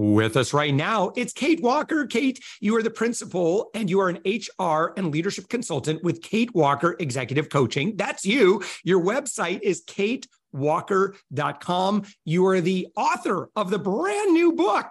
With 0.00 0.36
us 0.38 0.54
right 0.54 0.72
now, 0.72 1.12
it's 1.14 1.34
Kate 1.34 1.60
Walker. 1.60 2.06
Kate, 2.06 2.42
you 2.58 2.74
are 2.74 2.82
the 2.82 2.88
principal 2.88 3.68
and 3.74 3.90
you 3.90 4.00
are 4.00 4.08
an 4.08 4.20
HR 4.24 4.94
and 4.96 5.12
leadership 5.12 5.50
consultant 5.50 6.02
with 6.02 6.22
Kate 6.22 6.54
Walker 6.54 6.96
Executive 6.98 7.50
Coaching. 7.50 7.96
That's 7.96 8.24
you. 8.24 8.62
Your 8.82 9.04
website 9.04 9.60
is 9.60 9.84
katewalker.com. 9.84 12.04
You 12.24 12.46
are 12.46 12.62
the 12.62 12.88
author 12.96 13.50
of 13.54 13.68
the 13.68 13.78
brand 13.78 14.32
new 14.32 14.54
book, 14.54 14.86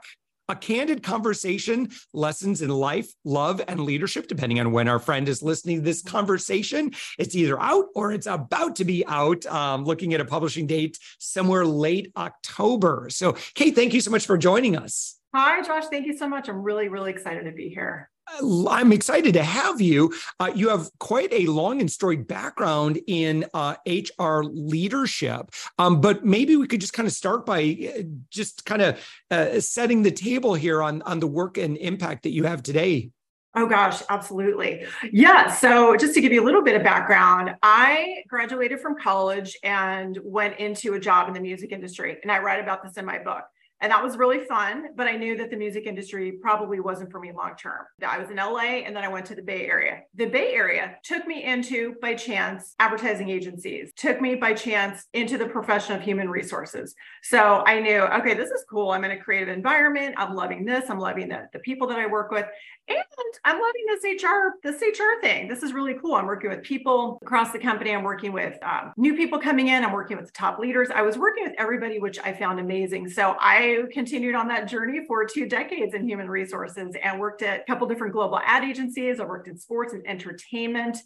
a 0.49 0.55
candid 0.55 1.03
conversation, 1.03 1.89
lessons 2.13 2.61
in 2.61 2.69
life, 2.69 3.13
love, 3.23 3.61
and 3.67 3.81
leadership, 3.81 4.27
depending 4.27 4.59
on 4.59 4.71
when 4.71 4.87
our 4.87 4.99
friend 4.99 5.29
is 5.29 5.41
listening 5.43 5.77
to 5.77 5.83
this 5.83 6.01
conversation. 6.01 6.91
It's 7.17 7.35
either 7.35 7.61
out 7.61 7.85
or 7.95 8.11
it's 8.11 8.27
about 8.27 8.75
to 8.77 8.85
be 8.85 9.05
out, 9.07 9.45
um, 9.45 9.85
looking 9.85 10.13
at 10.13 10.21
a 10.21 10.25
publishing 10.25 10.67
date 10.67 10.97
somewhere 11.19 11.65
late 11.65 12.11
October. 12.17 13.07
So, 13.09 13.37
Kate, 13.53 13.75
thank 13.75 13.93
you 13.93 14.01
so 14.01 14.11
much 14.11 14.25
for 14.25 14.37
joining 14.37 14.75
us. 14.75 15.17
Hi, 15.33 15.61
Josh. 15.61 15.85
Thank 15.91 16.07
you 16.07 16.17
so 16.17 16.27
much. 16.27 16.49
I'm 16.49 16.63
really, 16.63 16.87
really 16.87 17.11
excited 17.11 17.45
to 17.45 17.51
be 17.51 17.69
here. 17.69 18.09
I'm 18.69 18.91
excited 18.91 19.33
to 19.33 19.43
have 19.43 19.81
you. 19.81 20.13
Uh, 20.39 20.51
you 20.53 20.69
have 20.69 20.89
quite 20.99 21.31
a 21.33 21.45
long 21.47 21.81
and 21.81 21.91
storied 21.91 22.27
background 22.27 22.99
in 23.07 23.45
uh, 23.53 23.75
HR 23.85 24.43
leadership, 24.43 25.51
um, 25.77 26.01
but 26.01 26.25
maybe 26.25 26.55
we 26.55 26.67
could 26.67 26.81
just 26.81 26.93
kind 26.93 27.07
of 27.07 27.13
start 27.13 27.45
by 27.45 27.91
uh, 27.97 28.01
just 28.29 28.65
kind 28.65 28.81
of 28.81 29.09
uh, 29.31 29.59
setting 29.59 30.03
the 30.03 30.11
table 30.11 30.53
here 30.53 30.81
on 30.81 31.01
on 31.03 31.19
the 31.19 31.27
work 31.27 31.57
and 31.57 31.77
impact 31.77 32.23
that 32.23 32.31
you 32.31 32.43
have 32.43 32.63
today. 32.63 33.11
Oh 33.55 33.65
gosh, 33.65 34.03
absolutely. 34.09 34.85
Yeah. 35.11 35.51
So, 35.51 35.97
just 35.97 36.13
to 36.13 36.21
give 36.21 36.31
you 36.31 36.43
a 36.43 36.45
little 36.45 36.63
bit 36.63 36.75
of 36.75 36.83
background, 36.83 37.55
I 37.63 38.23
graduated 38.27 38.79
from 38.79 38.95
college 38.97 39.57
and 39.63 40.17
went 40.23 40.59
into 40.59 40.93
a 40.93 40.99
job 40.99 41.27
in 41.27 41.33
the 41.33 41.39
music 41.39 41.71
industry, 41.71 42.17
and 42.21 42.31
I 42.31 42.39
write 42.39 42.61
about 42.61 42.83
this 42.83 42.97
in 42.97 43.05
my 43.05 43.17
book. 43.17 43.43
And 43.81 43.91
that 43.91 44.03
was 44.03 44.17
really 44.17 44.39
fun, 44.39 44.89
but 44.95 45.07
I 45.07 45.15
knew 45.15 45.37
that 45.37 45.49
the 45.49 45.55
music 45.55 45.85
industry 45.85 46.33
probably 46.41 46.79
wasn't 46.79 47.11
for 47.11 47.19
me 47.19 47.31
long 47.31 47.55
term. 47.57 47.85
I 48.05 48.17
was 48.17 48.29
in 48.29 48.35
LA 48.35 48.83
and 48.85 48.95
then 48.95 49.03
I 49.03 49.07
went 49.07 49.25
to 49.27 49.35
the 49.35 49.41
Bay 49.41 49.65
Area. 49.67 50.01
The 50.15 50.25
Bay 50.25 50.53
Area 50.53 50.97
took 51.03 51.25
me 51.25 51.43
into, 51.43 51.95
by 52.01 52.15
chance, 52.15 52.75
advertising 52.79 53.29
agencies, 53.29 53.93
took 53.95 54.19
me 54.19 54.35
by 54.35 54.53
chance 54.53 55.07
into 55.13 55.37
the 55.37 55.47
profession 55.47 55.95
of 55.95 56.01
human 56.01 56.29
resources. 56.29 56.93
So 57.23 57.63
I 57.65 57.79
knew, 57.79 58.01
okay, 58.01 58.33
this 58.33 58.49
is 58.49 58.65
cool. 58.69 58.91
I'm 58.91 59.05
in 59.05 59.11
a 59.11 59.19
creative 59.19 59.49
environment. 59.49 60.15
I'm 60.17 60.35
loving 60.35 60.65
this. 60.65 60.89
I'm 60.89 60.99
loving 60.99 61.29
the, 61.29 61.47
the 61.53 61.59
people 61.59 61.87
that 61.87 61.99
I 61.99 62.07
work 62.07 62.31
with. 62.31 62.45
And 62.89 63.33
I'm 63.45 63.61
loving 63.61 63.85
this 63.87 64.23
HR, 64.23 64.55
this 64.63 64.81
HR 64.81 65.21
thing. 65.21 65.47
This 65.47 65.61
is 65.61 65.73
really 65.73 65.93
cool. 66.01 66.15
I'm 66.15 66.25
working 66.25 66.49
with 66.49 66.63
people 66.63 67.19
across 67.21 67.51
the 67.51 67.59
company. 67.59 67.93
I'm 67.93 68.03
working 68.03 68.31
with 68.31 68.57
um, 68.63 68.93
new 68.97 69.15
people 69.15 69.37
coming 69.37 69.67
in. 69.67 69.83
I'm 69.85 69.91
working 69.91 70.17
with 70.17 70.25
the 70.25 70.31
top 70.31 70.57
leaders. 70.57 70.89
I 70.93 71.03
was 71.03 71.17
working 71.17 71.43
with 71.43 71.53
everybody, 71.59 71.99
which 71.99 72.17
I 72.19 72.33
found 72.33 72.59
amazing. 72.59 73.07
So 73.09 73.35
I 73.39 73.83
continued 73.93 74.33
on 74.33 74.47
that 74.47 74.67
journey 74.67 75.01
for 75.07 75.23
two 75.23 75.47
decades 75.47 75.93
in 75.93 76.07
human 76.07 76.27
resources 76.27 76.95
and 77.03 77.19
worked 77.19 77.43
at 77.43 77.61
a 77.61 77.63
couple 77.65 77.87
different 77.87 78.13
global 78.13 78.39
ad 78.43 78.63
agencies. 78.63 79.19
I 79.19 79.25
worked 79.25 79.47
in 79.47 79.57
sports 79.57 79.93
and 79.93 80.05
entertainment. 80.07 80.97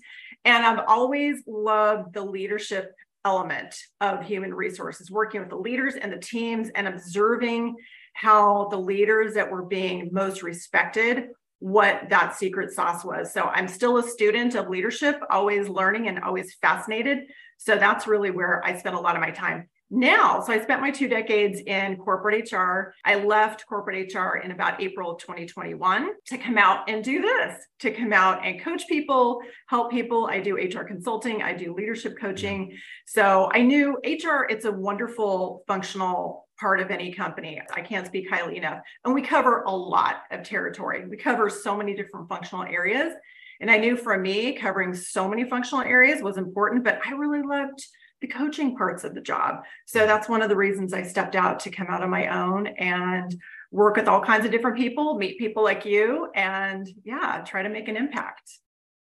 And 0.45 0.65
I've 0.65 0.85
always 0.87 1.43
loved 1.45 2.13
the 2.13 2.23
leadership 2.23 2.93
element 3.25 3.75
of 4.01 4.23
human 4.23 4.53
resources, 4.53 5.11
working 5.11 5.41
with 5.41 5.49
the 5.49 5.57
leaders 5.57 5.95
and 5.95 6.11
the 6.11 6.17
teams 6.17 6.69
and 6.75 6.87
observing 6.87 7.75
how 8.13 8.67
the 8.69 8.77
leaders 8.77 9.33
that 9.33 9.51
were 9.51 9.63
being 9.63 10.09
most 10.11 10.43
respected 10.43 11.29
what 11.63 12.09
that 12.09 12.35
secret 12.35 12.73
sauce 12.73 13.05
was. 13.05 13.31
So 13.31 13.43
I'm 13.43 13.69
still 13.69 13.95
a 13.95 14.03
student 14.03 14.53
of 14.53 14.67
leadership, 14.67 15.21
always 15.29 15.69
learning 15.69 16.09
and 16.09 16.19
always 16.19 16.55
fascinated. 16.55 17.19
So 17.57 17.77
that's 17.77 18.05
really 18.05 18.31
where 18.31 18.61
I 18.65 18.77
spend 18.77 18.97
a 18.97 18.99
lot 18.99 19.15
of 19.15 19.21
my 19.21 19.31
time 19.31 19.69
now. 19.89 20.41
So 20.41 20.51
I 20.51 20.61
spent 20.61 20.81
my 20.81 20.91
two 20.91 21.07
decades 21.07 21.61
in 21.61 21.95
corporate 21.95 22.51
HR. 22.51 22.93
I 23.05 23.15
left 23.15 23.65
corporate 23.65 24.13
HR 24.13 24.39
in 24.43 24.51
about 24.51 24.81
April 24.81 25.11
of 25.11 25.21
2021 25.21 26.09
to 26.25 26.37
come 26.37 26.57
out 26.57 26.89
and 26.89 27.01
do 27.01 27.21
this, 27.21 27.55
to 27.79 27.91
come 27.91 28.11
out 28.11 28.45
and 28.45 28.59
coach 28.59 28.85
people, 28.89 29.39
help 29.69 29.89
people. 29.89 30.25
I 30.25 30.41
do 30.41 30.55
HR 30.55 30.83
consulting, 30.83 31.41
I 31.41 31.53
do 31.53 31.73
leadership 31.73 32.17
coaching. 32.19 32.77
So 33.05 33.49
I 33.53 33.61
knew 33.61 33.97
HR, 34.03 34.47
it's 34.49 34.65
a 34.65 34.71
wonderful 34.71 35.63
functional 35.65 36.45
part 36.63 36.79
of 36.79 36.91
any 36.91 37.11
company. 37.11 37.61
I 37.75 37.81
can't 37.81 38.07
speak 38.07 38.29
highly 38.29 38.55
enough. 38.55 38.79
And 39.03 39.13
we 39.13 39.21
cover 39.21 39.63
a 39.63 39.75
lot 39.75 40.23
of 40.31 40.43
territory. 40.43 41.05
We 41.05 41.17
cover 41.17 41.49
so 41.49 41.75
many 41.75 41.93
different 41.93 42.29
functional 42.29 42.63
areas. 42.63 43.11
And 43.59 43.69
I 43.69 43.77
knew 43.77 43.97
for 43.97 44.17
me, 44.17 44.53
covering 44.53 44.93
so 44.93 45.27
many 45.27 45.43
functional 45.43 45.83
areas 45.83 46.21
was 46.21 46.37
important, 46.37 46.85
but 46.85 46.99
I 47.05 47.11
really 47.11 47.41
loved 47.41 47.85
the 48.21 48.27
coaching 48.27 48.77
parts 48.77 49.03
of 49.03 49.13
the 49.13 49.19
job. 49.19 49.65
So 49.85 50.07
that's 50.07 50.29
one 50.29 50.41
of 50.41 50.47
the 50.47 50.55
reasons 50.55 50.93
I 50.93 51.03
stepped 51.03 51.35
out 51.35 51.59
to 51.59 51.69
come 51.69 51.87
out 51.89 52.01
on 52.01 52.09
my 52.09 52.27
own 52.27 52.67
and 52.67 53.35
work 53.71 53.97
with 53.97 54.07
all 54.07 54.23
kinds 54.23 54.45
of 54.45 54.51
different 54.51 54.77
people, 54.77 55.17
meet 55.17 55.37
people 55.37 55.65
like 55.65 55.83
you, 55.83 56.29
and 56.33 56.87
yeah, 57.03 57.43
try 57.45 57.61
to 57.61 57.69
make 57.69 57.89
an 57.89 57.97
impact. 57.97 58.49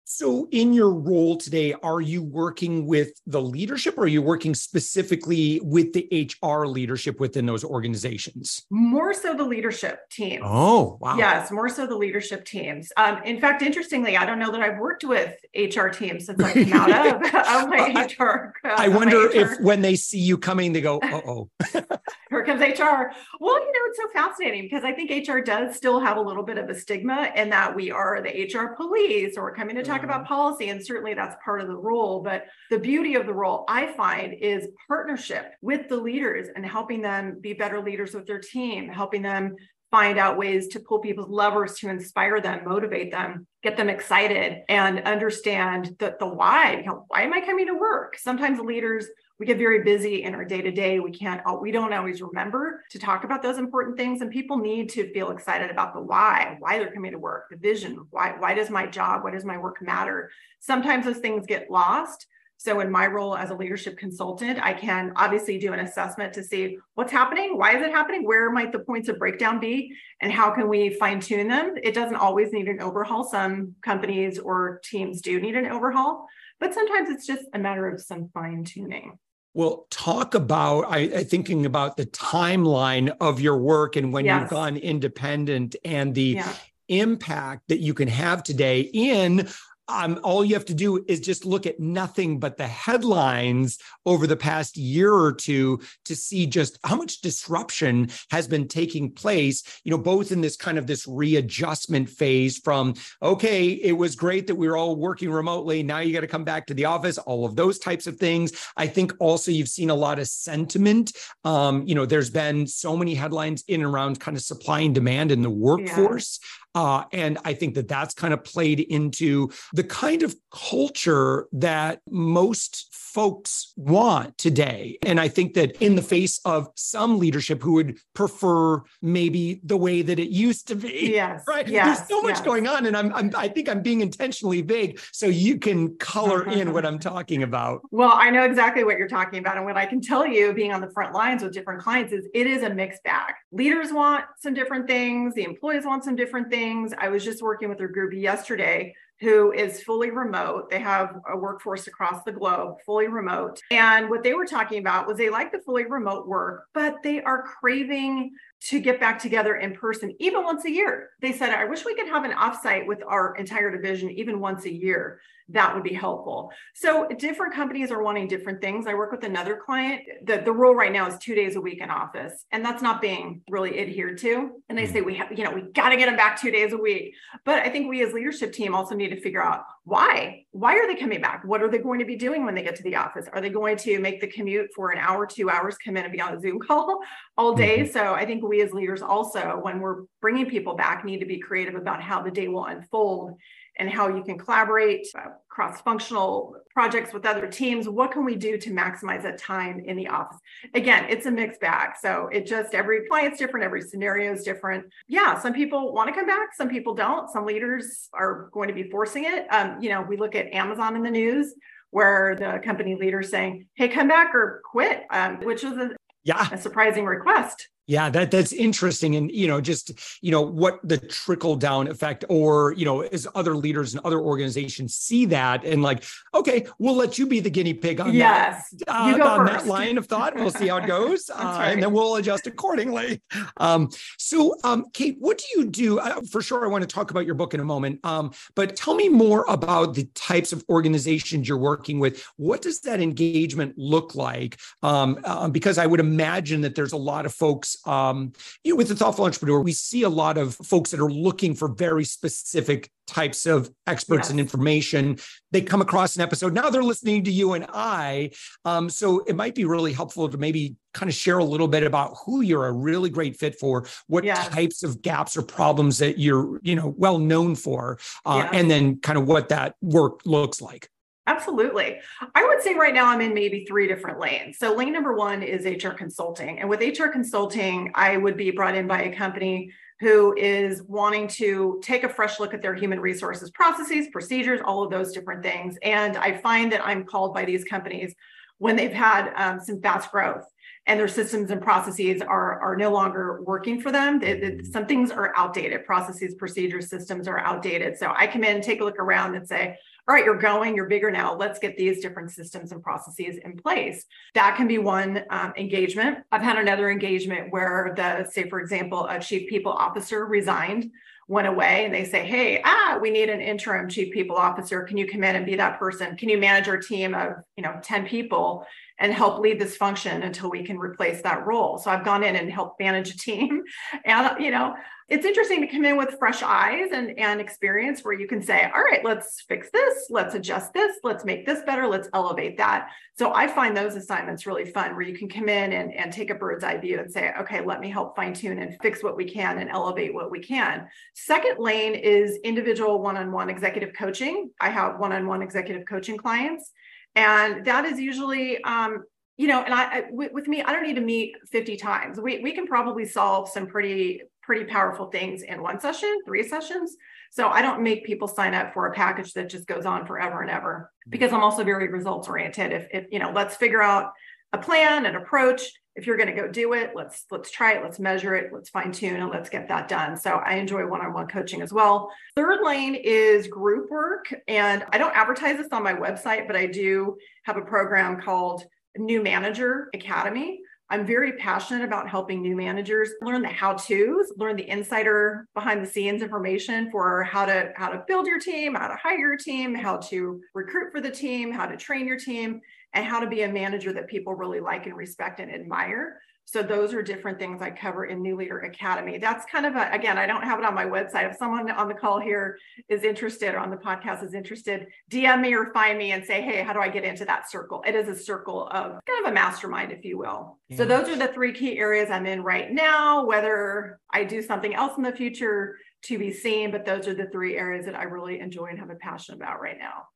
So, 0.04 0.48
in 0.50 0.72
your 0.72 0.92
role 0.92 1.36
today, 1.36 1.74
are 1.82 2.00
you 2.00 2.22
working 2.22 2.86
with 2.86 3.20
the 3.26 3.40
leadership 3.40 3.96
or 3.96 4.02
are 4.02 4.08
you 4.08 4.20
working 4.20 4.54
specifically 4.54 5.60
with 5.62 5.92
the 5.92 6.08
HR 6.42 6.66
leadership 6.66 7.20
within 7.20 7.46
those 7.46 7.64
organizations? 7.64 8.66
More 8.68 9.14
so 9.14 9.34
the 9.34 9.44
leadership 9.44 10.00
teams. 10.10 10.42
Oh, 10.44 10.98
wow. 11.00 11.16
Yes, 11.16 11.52
more 11.52 11.68
so 11.68 11.86
the 11.86 11.96
leadership 11.96 12.44
teams. 12.44 12.90
Um, 12.96 13.22
in 13.22 13.40
fact, 13.40 13.62
interestingly, 13.62 14.16
I 14.16 14.26
don't 14.26 14.40
know 14.40 14.50
that 14.50 14.60
I've 14.60 14.78
worked 14.78 15.04
with 15.04 15.36
HR 15.54 15.86
teams 15.86 16.26
since 16.26 16.42
I 16.42 16.52
came 16.52 16.72
out 16.72 16.90
of, 16.90 17.22
of 17.34 17.68
my 17.68 18.08
HR. 18.18 18.54
Uh, 18.64 18.74
I 18.76 18.88
wonder 18.88 19.28
HR. 19.28 19.36
if 19.36 19.60
when 19.60 19.82
they 19.82 19.94
see 19.94 20.18
you 20.18 20.36
coming, 20.36 20.72
they 20.72 20.80
go, 20.80 20.98
oh. 21.04 21.48
Here 21.72 22.44
comes 22.44 22.60
HR. 22.60 23.12
Well, 23.40 23.60
you 23.60 23.72
know, 23.72 23.80
it's 23.86 23.98
so 23.98 24.08
fascinating 24.12 24.62
because 24.62 24.82
I 24.82 24.92
think 24.92 25.28
HR 25.28 25.38
does 25.38 25.76
still 25.76 26.00
have 26.00 26.16
a 26.16 26.20
little 26.20 26.42
bit 26.42 26.58
of 26.58 26.68
a 26.68 26.74
stigma 26.74 27.30
in 27.36 27.50
that 27.50 27.74
we 27.74 27.92
are 27.92 28.20
the 28.20 28.52
HR 28.52 28.74
police 28.74 29.36
or 29.36 29.54
coming 29.54 29.76
to 29.76 29.91
talk 29.92 30.04
about 30.04 30.24
mm-hmm. 30.24 30.34
policy, 30.34 30.68
and 30.68 30.84
certainly 30.84 31.14
that's 31.14 31.36
part 31.44 31.60
of 31.60 31.68
the 31.68 31.76
role. 31.76 32.22
But 32.22 32.46
the 32.70 32.78
beauty 32.78 33.14
of 33.14 33.26
the 33.26 33.34
role 33.34 33.64
I 33.68 33.92
find 33.92 34.34
is 34.34 34.68
partnership 34.88 35.52
with 35.60 35.88
the 35.88 35.96
leaders 35.96 36.48
and 36.54 36.64
helping 36.64 37.02
them 37.02 37.38
be 37.40 37.52
better 37.52 37.80
leaders 37.80 38.14
with 38.14 38.26
their 38.26 38.40
team, 38.40 38.88
helping 38.88 39.22
them 39.22 39.56
find 39.90 40.18
out 40.18 40.38
ways 40.38 40.68
to 40.68 40.80
pull 40.80 41.00
people's 41.00 41.28
levers 41.28 41.74
to 41.74 41.90
inspire 41.90 42.40
them, 42.40 42.64
motivate 42.64 43.12
them, 43.12 43.46
get 43.62 43.76
them 43.76 43.90
excited, 43.90 44.62
and 44.70 45.00
understand 45.00 45.94
the, 45.98 46.16
the 46.18 46.26
why. 46.26 46.78
You 46.78 46.86
know, 46.86 47.04
why 47.08 47.22
am 47.22 47.34
I 47.34 47.42
coming 47.42 47.66
to 47.66 47.74
work? 47.74 48.16
Sometimes 48.18 48.58
leaders 48.58 49.06
we 49.42 49.46
get 49.46 49.58
very 49.58 49.82
busy 49.82 50.22
in 50.22 50.36
our 50.36 50.44
day 50.44 50.62
to 50.62 50.70
day. 50.70 51.00
We 51.00 51.10
can't, 51.10 51.42
we 51.60 51.72
don't 51.72 51.92
always 51.92 52.22
remember 52.22 52.84
to 52.90 52.98
talk 53.00 53.24
about 53.24 53.42
those 53.42 53.58
important 53.58 53.96
things. 53.96 54.20
And 54.20 54.30
people 54.30 54.56
need 54.56 54.88
to 54.90 55.12
feel 55.12 55.32
excited 55.32 55.68
about 55.68 55.94
the 55.94 56.00
why, 56.00 56.54
why 56.60 56.78
they're 56.78 56.92
coming 56.92 57.10
to 57.10 57.18
work, 57.18 57.48
the 57.50 57.56
vision. 57.56 58.06
Why, 58.10 58.36
why 58.38 58.54
does 58.54 58.70
my 58.70 58.86
job, 58.86 59.24
why 59.24 59.32
does 59.32 59.44
my 59.44 59.58
work 59.58 59.82
matter? 59.82 60.30
Sometimes 60.60 61.06
those 61.06 61.18
things 61.18 61.44
get 61.44 61.68
lost. 61.68 62.28
So, 62.56 62.78
in 62.78 62.92
my 62.92 63.08
role 63.08 63.36
as 63.36 63.50
a 63.50 63.56
leadership 63.56 63.98
consultant, 63.98 64.60
I 64.62 64.74
can 64.74 65.12
obviously 65.16 65.58
do 65.58 65.72
an 65.72 65.80
assessment 65.80 66.32
to 66.34 66.44
see 66.44 66.78
what's 66.94 67.10
happening, 67.10 67.58
why 67.58 67.76
is 67.76 67.82
it 67.82 67.90
happening, 67.90 68.24
where 68.24 68.52
might 68.52 68.70
the 68.70 68.78
points 68.78 69.08
of 69.08 69.18
breakdown 69.18 69.58
be, 69.58 69.92
and 70.20 70.30
how 70.30 70.52
can 70.52 70.68
we 70.68 70.90
fine 70.90 71.18
tune 71.18 71.48
them. 71.48 71.74
It 71.82 71.94
doesn't 71.94 72.14
always 72.14 72.52
need 72.52 72.68
an 72.68 72.80
overhaul. 72.80 73.24
Some 73.24 73.74
companies 73.82 74.38
or 74.38 74.80
teams 74.84 75.20
do 75.20 75.40
need 75.40 75.56
an 75.56 75.66
overhaul, 75.66 76.28
but 76.60 76.72
sometimes 76.72 77.10
it's 77.10 77.26
just 77.26 77.42
a 77.52 77.58
matter 77.58 77.88
of 77.88 78.00
some 78.00 78.30
fine 78.32 78.62
tuning. 78.62 79.18
Well, 79.54 79.86
talk 79.90 80.34
about 80.34 80.82
I, 80.88 80.98
I, 80.98 81.24
thinking 81.24 81.66
about 81.66 81.96
the 81.96 82.06
timeline 82.06 83.14
of 83.20 83.40
your 83.40 83.58
work 83.58 83.96
and 83.96 84.12
when 84.12 84.24
yes. 84.24 84.40
you've 84.40 84.50
gone 84.50 84.76
independent 84.78 85.76
and 85.84 86.14
the 86.14 86.22
yeah. 86.22 86.52
impact 86.88 87.68
that 87.68 87.78
you 87.78 87.92
can 87.92 88.08
have 88.08 88.42
today 88.42 88.80
in 88.80 89.48
um, 89.88 90.20
all 90.22 90.44
you 90.44 90.54
have 90.54 90.64
to 90.66 90.74
do 90.74 91.04
is 91.08 91.20
just 91.20 91.44
look 91.44 91.66
at 91.66 91.80
nothing 91.80 92.38
but 92.38 92.56
the 92.56 92.66
headlines 92.66 93.78
over 94.06 94.26
the 94.26 94.36
past 94.36 94.76
year 94.76 95.12
or 95.12 95.32
two 95.32 95.80
to 96.04 96.14
see 96.14 96.46
just 96.46 96.78
how 96.84 96.96
much 96.96 97.20
disruption 97.20 98.10
has 98.30 98.46
been 98.46 98.68
taking 98.68 99.10
place 99.10 99.62
you 99.84 99.90
know 99.90 99.98
both 99.98 100.32
in 100.32 100.40
this 100.40 100.56
kind 100.56 100.78
of 100.78 100.86
this 100.86 101.06
readjustment 101.06 102.08
phase 102.08 102.58
from 102.58 102.94
okay 103.20 103.70
it 103.70 103.92
was 103.92 104.16
great 104.16 104.46
that 104.46 104.54
we 104.54 104.68
were 104.68 104.76
all 104.76 104.96
working 104.96 105.30
remotely. 105.30 105.82
Now 105.82 105.98
you 105.98 106.12
got 106.12 106.20
to 106.20 106.26
come 106.26 106.44
back 106.44 106.66
to 106.66 106.74
the 106.74 106.84
office 106.84 107.18
all 107.18 107.44
of 107.44 107.56
those 107.56 107.78
types 107.78 108.06
of 108.06 108.16
things. 108.16 108.52
I 108.76 108.86
think 108.86 109.12
also 109.18 109.50
you've 109.50 109.68
seen 109.68 109.90
a 109.90 109.94
lot 109.94 110.18
of 110.18 110.28
sentiment. 110.28 111.12
Um, 111.44 111.86
you 111.86 111.94
know 111.94 112.06
there's 112.06 112.30
been 112.30 112.66
so 112.66 112.96
many 112.96 113.14
headlines 113.14 113.64
in 113.68 113.82
and 113.82 113.92
around 113.92 114.20
kind 114.20 114.36
of 114.36 114.42
supply 114.42 114.80
and 114.80 114.94
demand 114.94 115.32
in 115.32 115.42
the 115.42 115.50
workforce. 115.50 116.38
yeah. 116.40 116.48
Uh, 116.74 117.04
and 117.12 117.38
I 117.44 117.54
think 117.54 117.74
that 117.74 117.88
that's 117.88 118.14
kind 118.14 118.32
of 118.32 118.44
played 118.44 118.80
into 118.80 119.50
the 119.72 119.84
kind 119.84 120.22
of 120.22 120.34
culture 120.50 121.46
that 121.52 122.00
most 122.10 122.88
folks 123.12 123.74
want 123.76 124.38
today. 124.38 124.98
And 125.04 125.20
I 125.20 125.28
think 125.28 125.52
that 125.54 125.76
in 125.82 125.96
the 125.96 126.02
face 126.02 126.40
of 126.46 126.68
some 126.76 127.18
leadership 127.18 127.62
who 127.62 127.74
would 127.74 127.98
prefer 128.14 128.80
maybe 129.02 129.60
the 129.64 129.76
way 129.76 130.00
that 130.00 130.18
it 130.18 130.30
used 130.30 130.68
to 130.68 130.76
be. 130.76 131.10
Yes. 131.12 131.42
Right. 131.52 131.68
Yes, 131.68 131.98
There's 131.98 132.08
so 132.08 132.22
much 132.22 132.36
yes. 132.36 132.40
going 132.40 132.66
on. 132.66 132.86
And 132.86 132.96
I'm, 132.96 133.12
I'm, 133.12 133.30
i 133.36 133.46
think 133.46 133.68
I'm 133.68 133.82
being 133.82 134.00
intentionally 134.00 134.62
vague 134.62 134.98
so 135.12 135.26
you 135.26 135.58
can 135.58 135.96
color 135.98 136.48
in 136.48 136.72
what 136.72 136.86
I'm 136.86 136.98
talking 137.12 137.42
about. 137.42 137.82
Well, 137.90 138.12
I 138.14 138.30
know 138.30 138.44
exactly 138.44 138.84
what 138.84 138.96
you're 138.96 139.08
talking 139.08 139.38
about. 139.38 139.58
And 139.58 139.66
what 139.66 139.76
I 139.76 139.84
can 139.84 140.00
tell 140.00 140.26
you 140.26 140.54
being 140.54 140.72
on 140.72 140.80
the 140.80 140.90
front 140.90 141.12
lines 141.12 141.42
with 141.42 141.52
different 141.52 141.82
clients 141.82 142.12
is 142.12 142.26
it 142.32 142.46
is 142.46 142.62
a 142.62 142.70
mixed 142.70 143.02
bag. 143.02 143.34
Leaders 143.50 143.92
want 143.92 144.24
some 144.40 144.54
different 144.54 144.86
things, 144.86 145.34
the 145.34 145.42
employees 145.42 145.84
want 145.84 146.04
some 146.04 146.16
different 146.16 146.48
things. 146.50 146.61
I 146.98 147.08
was 147.08 147.24
just 147.24 147.42
working 147.42 147.68
with 147.68 147.80
a 147.80 147.88
group 147.88 148.12
yesterday 148.12 148.94
who 149.20 149.52
is 149.52 149.82
fully 149.82 150.10
remote. 150.10 150.68
They 150.68 150.80
have 150.80 151.20
a 151.32 151.36
workforce 151.36 151.86
across 151.86 152.24
the 152.24 152.32
globe, 152.32 152.78
fully 152.84 153.06
remote. 153.06 153.60
And 153.70 154.10
what 154.10 154.24
they 154.24 154.34
were 154.34 154.46
talking 154.46 154.80
about 154.80 155.06
was 155.06 155.16
they 155.16 155.30
like 155.30 155.52
the 155.52 155.60
fully 155.60 155.86
remote 155.86 156.26
work, 156.26 156.64
but 156.74 156.96
they 157.04 157.22
are 157.22 157.44
craving 157.44 158.32
to 158.68 158.80
get 158.80 158.98
back 158.98 159.20
together 159.20 159.56
in 159.56 159.74
person 159.74 160.12
even 160.18 160.42
once 160.42 160.64
a 160.64 160.70
year. 160.70 161.10
They 161.20 161.32
said, 161.32 161.50
I 161.50 161.66
wish 161.66 161.84
we 161.84 161.94
could 161.94 162.08
have 162.08 162.24
an 162.24 162.32
offsite 162.32 162.86
with 162.86 162.98
our 163.06 163.36
entire 163.36 163.70
division 163.70 164.10
even 164.10 164.40
once 164.40 164.64
a 164.64 164.72
year. 164.72 165.20
That 165.52 165.74
would 165.74 165.84
be 165.84 165.92
helpful. 165.92 166.50
So 166.74 167.06
different 167.18 167.54
companies 167.54 167.90
are 167.90 168.02
wanting 168.02 168.26
different 168.26 168.62
things. 168.62 168.86
I 168.86 168.94
work 168.94 169.12
with 169.12 169.24
another 169.24 169.56
client. 169.56 170.02
The, 170.24 170.38
the 170.38 170.52
rule 170.52 170.74
right 170.74 170.92
now 170.92 171.06
is 171.06 171.18
two 171.18 171.34
days 171.34 171.56
a 171.56 171.60
week 171.60 171.80
in 171.82 171.90
office, 171.90 172.46
and 172.52 172.64
that's 172.64 172.82
not 172.82 173.02
being 173.02 173.42
really 173.50 173.78
adhered 173.78 174.18
to. 174.18 174.62
And 174.68 174.78
they 174.78 174.86
say 174.86 175.02
we 175.02 175.14
have, 175.16 175.30
you 175.36 175.44
know, 175.44 175.50
we 175.50 175.62
got 175.72 175.90
to 175.90 175.96
get 175.96 176.06
them 176.06 176.16
back 176.16 176.40
two 176.40 176.50
days 176.50 176.72
a 176.72 176.78
week. 176.78 177.14
But 177.44 177.60
I 177.60 177.68
think 177.68 177.90
we 177.90 178.02
as 178.02 178.14
leadership 178.14 178.52
team 178.52 178.74
also 178.74 178.94
need 178.94 179.10
to 179.10 179.20
figure 179.20 179.42
out 179.42 179.64
why. 179.84 180.46
Why 180.52 180.76
are 180.76 180.86
they 180.86 180.94
coming 180.94 181.20
back? 181.20 181.44
What 181.44 181.62
are 181.62 181.68
they 181.68 181.78
going 181.78 181.98
to 181.98 182.04
be 182.06 182.16
doing 182.16 182.46
when 182.46 182.54
they 182.54 182.62
get 182.62 182.76
to 182.76 182.82
the 182.82 182.96
office? 182.96 183.26
Are 183.32 183.40
they 183.40 183.50
going 183.50 183.76
to 183.78 183.98
make 183.98 184.20
the 184.20 184.28
commute 184.28 184.70
for 184.74 184.90
an 184.90 184.98
hour, 184.98 185.26
two 185.26 185.50
hours, 185.50 185.76
come 185.84 185.96
in 185.96 186.04
and 186.04 186.12
be 186.12 186.20
on 186.20 186.34
a 186.34 186.40
Zoom 186.40 186.60
call 186.66 187.00
all 187.36 187.54
day? 187.54 187.80
Mm-hmm. 187.80 187.92
So 187.92 188.14
I 188.14 188.24
think 188.24 188.42
we 188.42 188.62
as 188.62 188.72
leaders 188.72 189.02
also, 189.02 189.60
when 189.62 189.80
we're 189.80 190.04
bringing 190.22 190.48
people 190.48 190.74
back, 190.76 191.04
need 191.04 191.20
to 191.20 191.26
be 191.26 191.38
creative 191.38 191.74
about 191.74 192.00
how 192.00 192.22
the 192.22 192.30
day 192.30 192.48
will 192.48 192.64
unfold 192.64 193.36
and 193.78 193.88
how 193.88 194.08
you 194.08 194.22
can 194.22 194.38
collaborate 194.38 195.06
uh, 195.16 195.30
cross-functional 195.48 196.56
projects 196.72 197.12
with 197.12 197.26
other 197.26 197.46
teams. 197.46 197.88
What 197.88 198.12
can 198.12 198.24
we 198.24 198.36
do 198.36 198.56
to 198.58 198.70
maximize 198.70 199.22
that 199.22 199.38
time 199.38 199.82
in 199.84 199.96
the 199.96 200.08
office? 200.08 200.38
Again 200.74 201.06
it's 201.08 201.26
a 201.26 201.30
mixed 201.30 201.60
bag. 201.60 201.90
So 202.00 202.28
it 202.32 202.46
just 202.46 202.74
every 202.74 203.06
client's 203.08 203.38
different 203.38 203.64
every 203.64 203.82
scenario 203.82 204.32
is 204.32 204.42
different. 204.42 204.84
Yeah 205.08 205.38
some 205.40 205.52
people 205.52 205.92
want 205.92 206.08
to 206.08 206.14
come 206.14 206.26
back 206.26 206.54
some 206.54 206.68
people 206.68 206.94
don't. 206.94 207.30
Some 207.30 207.46
leaders 207.46 208.08
are 208.12 208.48
going 208.52 208.68
to 208.68 208.74
be 208.74 208.84
forcing 208.84 209.24
it. 209.24 209.46
Um, 209.52 209.80
you 209.80 209.90
know 209.90 210.02
we 210.02 210.16
look 210.16 210.34
at 210.34 210.52
amazon 210.54 210.96
in 210.96 211.02
the 211.02 211.10
news 211.10 211.54
where 211.90 212.34
the 212.36 212.60
company 212.64 212.94
leader 212.94 213.22
saying 213.22 213.66
hey 213.74 213.88
come 213.88 214.08
back 214.08 214.34
or 214.34 214.62
quit 214.64 215.04
um, 215.10 215.40
which 215.40 215.62
is 215.62 215.72
a, 215.72 215.90
yeah. 216.24 216.48
a 216.50 216.58
surprising 216.58 217.04
request 217.04 217.68
yeah, 217.86 218.10
that 218.10 218.30
that's 218.30 218.52
interesting, 218.52 219.16
and 219.16 219.30
you 219.30 219.48
know, 219.48 219.60
just 219.60 219.90
you 220.22 220.30
know 220.30 220.40
what 220.40 220.78
the 220.84 220.98
trickle 220.98 221.56
down 221.56 221.88
effect, 221.88 222.24
or 222.28 222.72
you 222.74 222.84
know, 222.84 223.00
as 223.00 223.26
other 223.34 223.56
leaders 223.56 223.94
and 223.94 224.04
other 224.04 224.20
organizations 224.20 224.94
see 224.94 225.26
that, 225.26 225.64
and 225.64 225.82
like, 225.82 226.04
okay, 226.32 226.66
we'll 226.78 226.94
let 226.94 227.18
you 227.18 227.26
be 227.26 227.40
the 227.40 227.50
guinea 227.50 227.74
pig 227.74 228.00
on 228.00 228.14
yes, 228.14 228.72
that 228.86 228.88
uh, 228.88 229.24
on 229.24 229.46
that 229.46 229.66
line 229.76 229.98
of 229.98 230.06
thought. 230.06 230.36
We'll 230.36 230.50
see 230.50 230.68
how 230.68 230.76
it 230.76 230.86
goes, 230.86 231.28
uh, 231.34 231.42
right. 231.42 231.72
and 231.72 231.82
then 231.82 231.92
we'll 231.92 232.14
adjust 232.16 232.46
accordingly. 232.46 233.20
Um, 233.56 233.90
so, 234.16 234.56
um, 234.62 234.86
Kate, 234.94 235.16
what 235.18 235.38
do 235.38 235.44
you 235.58 235.66
do? 235.66 235.98
Uh, 235.98 236.20
for 236.30 236.40
sure, 236.40 236.64
I 236.64 236.68
want 236.68 236.82
to 236.82 236.88
talk 236.88 237.10
about 237.10 237.26
your 237.26 237.34
book 237.34 237.52
in 237.52 237.58
a 237.58 237.64
moment, 237.64 237.98
um, 238.04 238.32
but 238.54 238.76
tell 238.76 238.94
me 238.94 239.08
more 239.08 239.44
about 239.48 239.94
the 239.94 240.04
types 240.14 240.52
of 240.52 240.64
organizations 240.68 241.48
you're 241.48 241.58
working 241.58 241.98
with. 241.98 242.24
What 242.36 242.62
does 242.62 242.80
that 242.82 243.00
engagement 243.00 243.74
look 243.76 244.14
like? 244.14 244.60
Um, 244.84 245.18
uh, 245.24 245.48
because 245.48 245.78
I 245.78 245.86
would 245.86 246.00
imagine 246.00 246.60
that 246.60 246.76
there's 246.76 246.92
a 246.92 246.96
lot 246.96 247.26
of 247.26 247.34
folks 247.34 247.71
um, 247.86 248.32
you 248.64 248.72
know, 248.72 248.76
with 248.76 248.88
the 248.88 248.96
thoughtful 248.96 249.24
entrepreneur, 249.24 249.60
we 249.60 249.72
see 249.72 250.02
a 250.02 250.08
lot 250.08 250.38
of 250.38 250.54
folks 250.54 250.90
that 250.90 251.00
are 251.00 251.10
looking 251.10 251.54
for 251.54 251.68
very 251.68 252.04
specific 252.04 252.90
types 253.06 253.46
of 253.46 253.70
experts 253.86 254.24
yes. 254.24 254.30
and 254.30 254.40
information. 254.40 255.18
They 255.50 255.60
come 255.60 255.80
across 255.80 256.16
an 256.16 256.22
episode. 256.22 256.54
Now 256.54 256.70
they're 256.70 256.82
listening 256.82 257.24
to 257.24 257.32
you 257.32 257.52
and 257.52 257.66
I. 257.68 258.30
Um, 258.64 258.88
so 258.88 259.20
it 259.24 259.36
might 259.36 259.54
be 259.54 259.64
really 259.64 259.92
helpful 259.92 260.28
to 260.28 260.38
maybe 260.38 260.76
kind 260.94 261.08
of 261.08 261.14
share 261.14 261.38
a 261.38 261.44
little 261.44 261.68
bit 261.68 261.82
about 261.82 262.14
who 262.24 262.42
you're 262.42 262.66
a 262.66 262.72
really 262.72 263.10
great 263.10 263.36
fit 263.36 263.58
for, 263.58 263.86
what 264.06 264.24
yes. 264.24 264.48
types 264.48 264.82
of 264.82 265.02
gaps 265.02 265.36
or 265.36 265.42
problems 265.42 265.98
that 265.98 266.18
you're, 266.18 266.60
you 266.62 266.76
know, 266.76 266.94
well 266.96 267.18
known 267.18 267.54
for, 267.54 267.98
uh, 268.24 268.48
and 268.52 268.70
then 268.70 268.98
kind 269.00 269.18
of 269.18 269.26
what 269.26 269.48
that 269.48 269.74
work 269.80 270.20
looks 270.24 270.60
like. 270.60 270.88
Absolutely. 271.28 272.00
I 272.34 272.44
would 272.44 272.62
say 272.62 272.74
right 272.74 272.92
now 272.92 273.06
I'm 273.06 273.20
in 273.20 273.32
maybe 273.32 273.64
three 273.64 273.86
different 273.86 274.18
lanes. 274.18 274.58
So, 274.58 274.74
lane 274.74 274.92
number 274.92 275.14
one 275.14 275.42
is 275.42 275.64
HR 275.64 275.90
consulting. 275.90 276.58
And 276.58 276.68
with 276.68 276.80
HR 276.80 277.08
consulting, 277.08 277.92
I 277.94 278.16
would 278.16 278.36
be 278.36 278.50
brought 278.50 278.74
in 278.74 278.88
by 278.88 279.02
a 279.02 279.16
company 279.16 279.70
who 280.00 280.34
is 280.36 280.82
wanting 280.82 281.28
to 281.28 281.80
take 281.80 282.02
a 282.02 282.08
fresh 282.08 282.40
look 282.40 282.54
at 282.54 282.60
their 282.60 282.74
human 282.74 282.98
resources 282.98 283.50
processes, 283.50 284.08
procedures, 284.10 284.60
all 284.64 284.82
of 284.82 284.90
those 284.90 285.12
different 285.12 285.44
things. 285.44 285.78
And 285.84 286.16
I 286.16 286.38
find 286.38 286.72
that 286.72 286.84
I'm 286.84 287.04
called 287.04 287.34
by 287.34 287.44
these 287.44 287.62
companies 287.62 288.12
when 288.58 288.74
they've 288.74 288.92
had 288.92 289.32
um, 289.36 289.60
some 289.60 289.80
fast 289.80 290.10
growth 290.10 290.44
and 290.86 290.98
their 290.98 291.08
systems 291.08 291.50
and 291.50 291.62
processes 291.62 292.20
are, 292.20 292.60
are 292.60 292.76
no 292.76 292.90
longer 292.90 293.40
working 293.42 293.80
for 293.80 293.92
them. 293.92 294.18
They, 294.18 294.40
they, 294.40 294.62
some 294.64 294.86
things 294.86 295.12
are 295.12 295.32
outdated, 295.36 295.86
processes, 295.86 296.34
procedures, 296.34 296.90
systems 296.90 297.28
are 297.28 297.38
outdated. 297.38 297.96
So 297.96 298.12
I 298.16 298.26
come 298.26 298.42
in, 298.42 298.60
take 298.60 298.80
a 298.80 298.84
look 298.84 298.98
around 298.98 299.36
and 299.36 299.46
say, 299.46 299.78
all 300.08 300.16
right, 300.16 300.24
you're 300.24 300.38
going, 300.38 300.74
you're 300.74 300.88
bigger 300.88 301.12
now. 301.12 301.36
Let's 301.36 301.60
get 301.60 301.76
these 301.76 302.00
different 302.00 302.32
systems 302.32 302.72
and 302.72 302.82
processes 302.82 303.38
in 303.44 303.56
place. 303.56 304.04
That 304.34 304.56
can 304.56 304.66
be 304.66 304.78
one 304.78 305.22
um, 305.30 305.52
engagement. 305.56 306.18
I've 306.32 306.42
had 306.42 306.58
another 306.58 306.90
engagement 306.90 307.52
where 307.52 307.92
the, 307.96 308.28
say, 308.28 308.48
for 308.48 308.58
example, 308.58 309.06
a 309.06 309.20
chief 309.20 309.48
people 309.48 309.70
officer 309.70 310.26
resigned 310.26 310.90
went 311.28 311.46
away 311.46 311.84
and 311.84 311.94
they 311.94 312.04
say, 312.04 312.26
Hey, 312.26 312.60
ah, 312.64 312.98
we 313.00 313.10
need 313.10 313.30
an 313.30 313.40
interim 313.40 313.88
chief 313.88 314.12
people 314.12 314.36
officer. 314.36 314.82
Can 314.82 314.96
you 314.96 315.06
come 315.06 315.22
in 315.22 315.36
and 315.36 315.46
be 315.46 315.54
that 315.54 315.78
person? 315.78 316.16
Can 316.16 316.28
you 316.28 316.36
manage 316.36 316.68
our 316.68 316.78
team 316.78 317.14
of, 317.14 317.34
you 317.56 317.62
know, 317.62 317.78
10 317.82 318.06
people 318.06 318.66
and 319.02 319.12
help 319.12 319.40
lead 319.40 319.60
this 319.60 319.76
function 319.76 320.22
until 320.22 320.48
we 320.48 320.62
can 320.62 320.78
replace 320.78 321.20
that 321.22 321.44
role? 321.44 321.76
So 321.76 321.90
I've 321.90 322.04
gone 322.04 322.22
in 322.22 322.36
and 322.36 322.50
helped 322.50 322.80
manage 322.80 323.10
a 323.10 323.18
team. 323.18 323.62
And, 324.04 324.42
you 324.42 324.50
know, 324.50 324.74
it's 325.08 325.26
interesting 325.26 325.60
to 325.60 325.66
come 325.66 325.84
in 325.84 325.96
with 325.96 326.16
fresh 326.18 326.42
eyes 326.42 326.90
and, 326.92 327.18
and 327.18 327.40
experience 327.40 328.02
where 328.02 328.14
you 328.14 328.26
can 328.26 328.40
say, 328.40 328.70
all 328.74 328.82
right, 328.82 329.04
let's 329.04 329.42
fix 329.42 329.68
this, 329.70 330.06
let's 330.08 330.34
adjust 330.34 330.72
this, 330.72 330.96
let's 331.02 331.24
make 331.24 331.44
this 331.44 331.62
better, 331.64 331.86
let's 331.86 332.08
elevate 332.14 332.56
that. 332.56 332.88
So 333.18 333.34
I 333.34 333.46
find 333.46 333.76
those 333.76 333.94
assignments 333.94 334.46
really 334.46 334.64
fun 334.64 334.92
where 334.92 335.04
you 335.04 335.16
can 335.16 335.28
come 335.28 335.48
in 335.48 335.72
and, 335.74 335.92
and 335.92 336.12
take 336.12 336.30
a 336.30 336.34
bird's 336.34 336.64
eye 336.64 336.78
view 336.78 336.98
and 336.98 337.12
say, 337.12 337.32
okay, 337.40 337.64
let 337.64 337.80
me 337.80 337.90
help 337.90 338.16
fine 338.16 338.32
tune 338.32 338.58
and 338.58 338.76
fix 338.80 339.02
what 339.02 339.16
we 339.16 339.24
can 339.24 339.58
and 339.58 339.68
elevate 339.68 340.14
what 340.14 340.30
we 340.30 340.40
can. 340.40 340.88
Second 341.14 341.58
lane 341.58 341.94
is 341.94 342.38
individual 342.44 343.02
one 343.02 343.16
on 343.16 343.32
one 343.32 343.50
executive 343.50 343.92
coaching. 343.94 344.50
I 344.60 344.70
have 344.70 344.98
one 344.98 345.12
on 345.12 345.26
one 345.26 345.42
executive 345.42 345.84
coaching 345.86 346.16
clients. 346.16 346.72
And 347.14 347.64
that 347.66 347.84
is 347.84 347.98
usually 347.98 348.62
um, 348.64 349.04
you 349.38 349.48
know, 349.48 349.62
and 349.62 349.74
I, 349.74 349.82
I 349.82 350.04
with, 350.10 350.32
with, 350.32 350.46
me, 350.46 350.62
I 350.62 350.72
don't 350.72 350.86
need 350.86 350.94
to 350.96 351.00
meet 351.00 351.34
50 351.50 351.76
times. 351.76 352.20
We, 352.20 352.40
we 352.40 352.52
can 352.52 352.66
probably 352.66 353.06
solve 353.06 353.48
some 353.48 353.66
pretty 353.66 354.20
pretty 354.42 354.64
powerful 354.64 355.06
things 355.06 355.42
in 355.42 355.62
one 355.62 355.80
session, 355.80 356.18
three 356.24 356.46
sessions. 356.46 356.96
So 357.30 357.48
I 357.48 357.62
don't 357.62 357.82
make 357.82 358.04
people 358.04 358.28
sign 358.28 358.54
up 358.54 358.74
for 358.74 358.86
a 358.86 358.92
package 358.92 359.32
that 359.34 359.48
just 359.48 359.66
goes 359.66 359.86
on 359.86 360.04
forever 360.04 360.42
and 360.42 360.50
ever 360.50 360.90
because 361.08 361.32
I'm 361.32 361.42
also 361.42 361.64
very 361.64 361.88
results 361.88 362.28
oriented. 362.28 362.72
If, 362.72 362.88
if 362.92 363.06
you 363.10 363.18
know, 363.18 363.30
let's 363.32 363.56
figure 363.56 363.82
out 363.82 364.12
a 364.52 364.58
plan, 364.58 365.06
an 365.06 365.16
approach. 365.16 365.62
If 365.94 366.06
you're 366.06 366.16
going 366.16 366.34
to 366.34 366.40
go 366.40 366.48
do 366.48 366.72
it, 366.72 366.92
let's 366.94 367.26
let's 367.30 367.50
try 367.50 367.72
it, 367.74 367.82
let's 367.82 367.98
measure 367.98 368.34
it, 368.34 368.50
let's 368.52 368.70
fine 368.70 368.92
tune, 368.92 369.20
and 369.20 369.30
let's 369.30 369.48
get 369.48 369.68
that 369.68 369.88
done. 369.88 370.16
So 370.16 370.30
I 370.30 370.54
enjoy 370.54 370.86
one-on-one 370.86 371.28
coaching 371.28 371.60
as 371.62 371.72
well. 371.72 372.10
Third 372.34 372.64
lane 372.64 372.94
is 372.94 373.46
group 373.48 373.90
work, 373.90 374.32
and 374.48 374.84
I 374.90 374.98
don't 374.98 375.16
advertise 375.16 375.58
this 375.58 375.68
on 375.72 375.82
my 375.82 375.94
website, 375.94 376.46
but 376.46 376.56
I 376.56 376.66
do 376.66 377.16
have 377.44 377.56
a 377.56 377.62
program 377.62 378.20
called 378.20 378.64
New 378.96 379.22
Manager 379.22 379.88
Academy 379.94 380.60
I'm 380.92 381.06
very 381.06 381.32
passionate 381.38 381.86
about 381.86 382.06
helping 382.06 382.42
new 382.42 382.54
managers 382.54 383.12
learn 383.22 383.40
the 383.40 383.48
how-tos, 383.48 384.30
learn 384.36 384.56
the 384.56 384.68
insider 384.68 385.48
behind 385.54 385.82
the 385.82 385.88
scenes 385.88 386.20
information 386.20 386.90
for 386.90 387.22
how 387.22 387.46
to 387.46 387.72
how 387.76 387.88
to 387.88 388.04
build 388.06 388.26
your 388.26 388.38
team, 388.38 388.74
how 388.74 388.88
to 388.88 388.96
hire 389.02 389.16
your 389.16 389.38
team, 389.38 389.74
how 389.74 389.96
to 389.96 390.42
recruit 390.52 390.92
for 390.92 391.00
the 391.00 391.10
team, 391.10 391.50
how 391.50 391.64
to 391.64 391.78
train 391.78 392.06
your 392.06 392.18
team, 392.18 392.60
and 392.94 393.04
how 393.04 393.20
to 393.20 393.26
be 393.26 393.42
a 393.42 393.52
manager 393.52 393.92
that 393.92 394.08
people 394.08 394.34
really 394.34 394.60
like 394.60 394.86
and 394.86 394.96
respect 394.96 395.40
and 395.40 395.52
admire. 395.52 396.20
So 396.44 396.62
those 396.62 396.92
are 396.92 397.02
different 397.02 397.38
things 397.38 397.62
I 397.62 397.70
cover 397.70 398.06
in 398.06 398.20
New 398.20 398.36
Leader 398.36 398.58
Academy. 398.60 399.16
That's 399.16 399.46
kind 399.46 399.64
of 399.64 399.76
a, 399.76 399.88
again, 399.92 400.18
I 400.18 400.26
don't 400.26 400.42
have 400.42 400.58
it 400.58 400.64
on 400.64 400.74
my 400.74 400.84
website. 400.84 401.30
If 401.30 401.36
someone 401.36 401.70
on 401.70 401.88
the 401.88 401.94
call 401.94 402.20
here 402.20 402.58
is 402.88 403.04
interested 403.04 403.54
or 403.54 403.58
on 403.58 403.70
the 403.70 403.76
podcast 403.76 404.24
is 404.24 404.34
interested, 404.34 404.88
DM 405.10 405.40
me 405.40 405.54
or 405.54 405.72
find 405.72 405.96
me 405.96 406.12
and 406.12 406.24
say, 406.24 406.42
hey, 406.42 406.62
how 406.62 406.72
do 406.72 406.80
I 406.80 406.88
get 406.88 407.04
into 407.04 407.24
that 407.26 407.50
circle? 407.50 407.82
It 407.86 407.94
is 407.94 408.08
a 408.08 408.20
circle 408.20 408.66
of 408.68 409.00
kind 409.06 409.24
of 409.24 409.30
a 409.30 409.34
mastermind, 409.34 409.92
if 409.92 410.04
you 410.04 410.18
will. 410.18 410.58
Yeah. 410.68 410.78
So 410.78 410.84
those 410.84 411.08
are 411.08 411.16
the 411.16 411.28
three 411.28 411.52
key 411.52 411.78
areas 411.78 412.10
I'm 412.10 412.26
in 412.26 412.42
right 412.42 412.70
now, 412.70 413.24
whether 413.24 414.00
I 414.12 414.24
do 414.24 414.42
something 414.42 414.74
else 414.74 414.96
in 414.96 415.04
the 415.04 415.12
future 415.12 415.78
to 416.06 416.18
be 416.18 416.32
seen, 416.32 416.72
but 416.72 416.84
those 416.84 417.06
are 417.06 417.14
the 417.14 417.28
three 417.30 417.56
areas 417.56 417.86
that 417.86 417.94
I 417.94 418.02
really 418.02 418.40
enjoy 418.40 418.66
and 418.66 418.78
have 418.80 418.90
a 418.90 418.96
passion 418.96 419.36
about 419.36 419.60
right 419.60 419.78
now. 419.78 420.06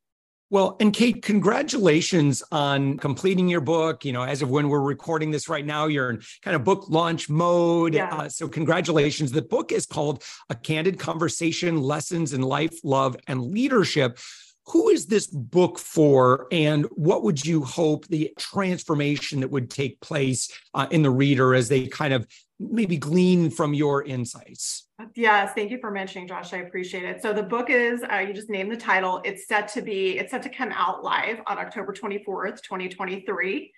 Well, 0.48 0.76
and 0.78 0.92
Kate, 0.92 1.22
congratulations 1.22 2.40
on 2.52 2.98
completing 2.98 3.48
your 3.48 3.60
book. 3.60 4.04
You 4.04 4.12
know, 4.12 4.22
as 4.22 4.42
of 4.42 4.50
when 4.50 4.68
we're 4.68 4.80
recording 4.80 5.32
this 5.32 5.48
right 5.48 5.66
now, 5.66 5.86
you're 5.86 6.10
in 6.10 6.22
kind 6.42 6.54
of 6.54 6.62
book 6.62 6.88
launch 6.88 7.28
mode. 7.28 7.94
Yeah. 7.94 8.14
Uh, 8.14 8.28
so, 8.28 8.46
congratulations. 8.46 9.32
The 9.32 9.42
book 9.42 9.72
is 9.72 9.86
called 9.86 10.22
A 10.48 10.54
Candid 10.54 11.00
Conversation 11.00 11.82
Lessons 11.82 12.32
in 12.32 12.42
Life, 12.42 12.78
Love, 12.84 13.16
and 13.26 13.42
Leadership. 13.42 14.18
Who 14.66 14.88
is 14.88 15.06
this 15.06 15.26
book 15.26 15.78
for, 15.78 16.46
and 16.52 16.86
what 16.92 17.22
would 17.24 17.44
you 17.44 17.64
hope 17.64 18.06
the 18.06 18.32
transformation 18.38 19.40
that 19.40 19.50
would 19.50 19.70
take 19.70 20.00
place 20.00 20.50
uh, 20.74 20.86
in 20.90 21.02
the 21.02 21.10
reader 21.10 21.54
as 21.54 21.68
they 21.68 21.86
kind 21.86 22.12
of 22.12 22.26
maybe 22.58 22.96
glean 22.96 23.50
from 23.50 23.74
your 23.74 24.04
insights? 24.04 24.88
Yes, 25.14 25.52
thank 25.54 25.70
you 25.70 25.78
for 25.78 25.90
mentioning, 25.90 26.26
Josh. 26.26 26.52
I 26.52 26.58
appreciate 26.58 27.04
it. 27.04 27.22
So 27.22 27.32
the 27.32 27.42
book 27.42 27.68
is, 27.70 28.02
uh, 28.10 28.18
you 28.18 28.32
just 28.32 28.48
named 28.48 28.72
the 28.72 28.76
title. 28.76 29.20
It's 29.24 29.46
set 29.46 29.68
to 29.68 29.82
be, 29.82 30.18
it's 30.18 30.30
set 30.30 30.42
to 30.42 30.48
come 30.48 30.72
out 30.72 31.04
live 31.04 31.40
on 31.46 31.58
October 31.58 31.92
24th, 31.92 32.62
2023. 32.62 33.72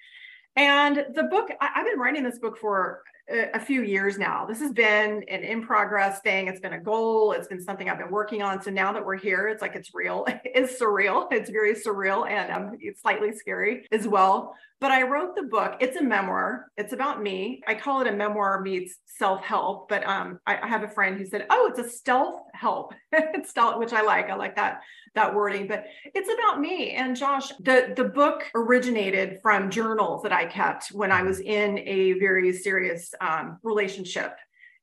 And 0.59 1.07
the 1.15 1.23
book, 1.23 1.51
I, 1.61 1.69
have 1.73 1.87
been 1.87 2.01
writing 2.01 2.25
this 2.25 2.41
book 2.41 2.59
for 2.59 3.05
a, 3.31 3.51
a, 3.55 3.61
few 3.61 3.83
years 3.83 4.19
now. 4.19 4.45
This 4.45 4.59
has 4.59 4.73
been 4.73 5.23
an 5.29 5.45
in 5.45 5.63
progress 5.63 6.21
thing. 6.21 6.49
It's 6.49 6.59
been 6.59 6.73
a 6.73 6.81
goal. 6.81 7.31
It's 7.31 7.47
been 7.47 7.63
something 7.63 7.89
I've 7.89 7.99
been 7.99 8.11
working 8.11 8.43
on. 8.43 8.61
So 8.61 8.73
now 8.73 8.93
that 8.93 9.07
we're 9.07 9.19
here, 9.19 9.47
it's 9.47 9.63
like 9.63 9.77
it's 9.77 9.95
real. 9.95 10.27
It's 10.45 10.81
surreal. 10.81 11.29
It's 11.31 11.49
very 11.49 11.75
surreal 11.75 12.29
and 12.29 12.51
um, 12.51 12.77
it's 12.81 13.03
slightly 13.03 13.33
scary 13.33 13.87
as 13.93 14.09
well. 14.09 14.57
But 14.81 14.91
I 14.91 15.03
wrote 15.03 15.37
the 15.37 15.45
book. 15.45 15.77
It's 15.79 15.97
a 15.97 16.03
memoir. 16.03 16.73
It's 16.77 16.93
about 16.93 17.23
me. 17.23 17.63
I 17.69 17.75
call 17.77 18.01
it 18.01 18.09
a 18.09 18.13
memoir 18.13 18.61
meets 18.61 18.97
self 19.05 19.45
help. 19.45 19.89
But 19.89 20.05
um, 20.09 20.41
I, 20.45 20.57
I, 20.57 20.67
have 20.67 20.83
a 20.83 20.89
friend 20.89 21.19
who 21.19 21.27
said, 21.27 21.47
"Oh, 21.51 21.69
it's 21.71 21.79
a 21.81 21.89
stealth 21.89 22.43
help." 22.55 22.95
it's 23.13 23.51
stealth, 23.51 23.79
which 23.79 23.93
I 23.93 24.03
like. 24.03 24.31
I 24.31 24.35
like 24.35 24.57
that 24.57 24.81
that 25.19 25.35
wording. 25.35 25.67
But 25.67 25.85
it's 26.15 26.31
about 26.33 26.61
me 26.61 26.93
and 26.93 27.17
Josh. 27.17 27.49
The 27.61 27.93
the 27.97 28.05
book 28.05 28.45
originated 28.55 29.41
from 29.43 29.71
journals 29.71 30.23
that 30.23 30.33
I 30.33 30.47
kept 30.47 30.89
when 30.89 31.13
I 31.13 31.23
was 31.23 31.41
in 31.41 31.79
a 31.81 32.13
very 32.15 32.53
serious 32.53 33.15
um, 33.21 33.59
relationship 33.63 34.37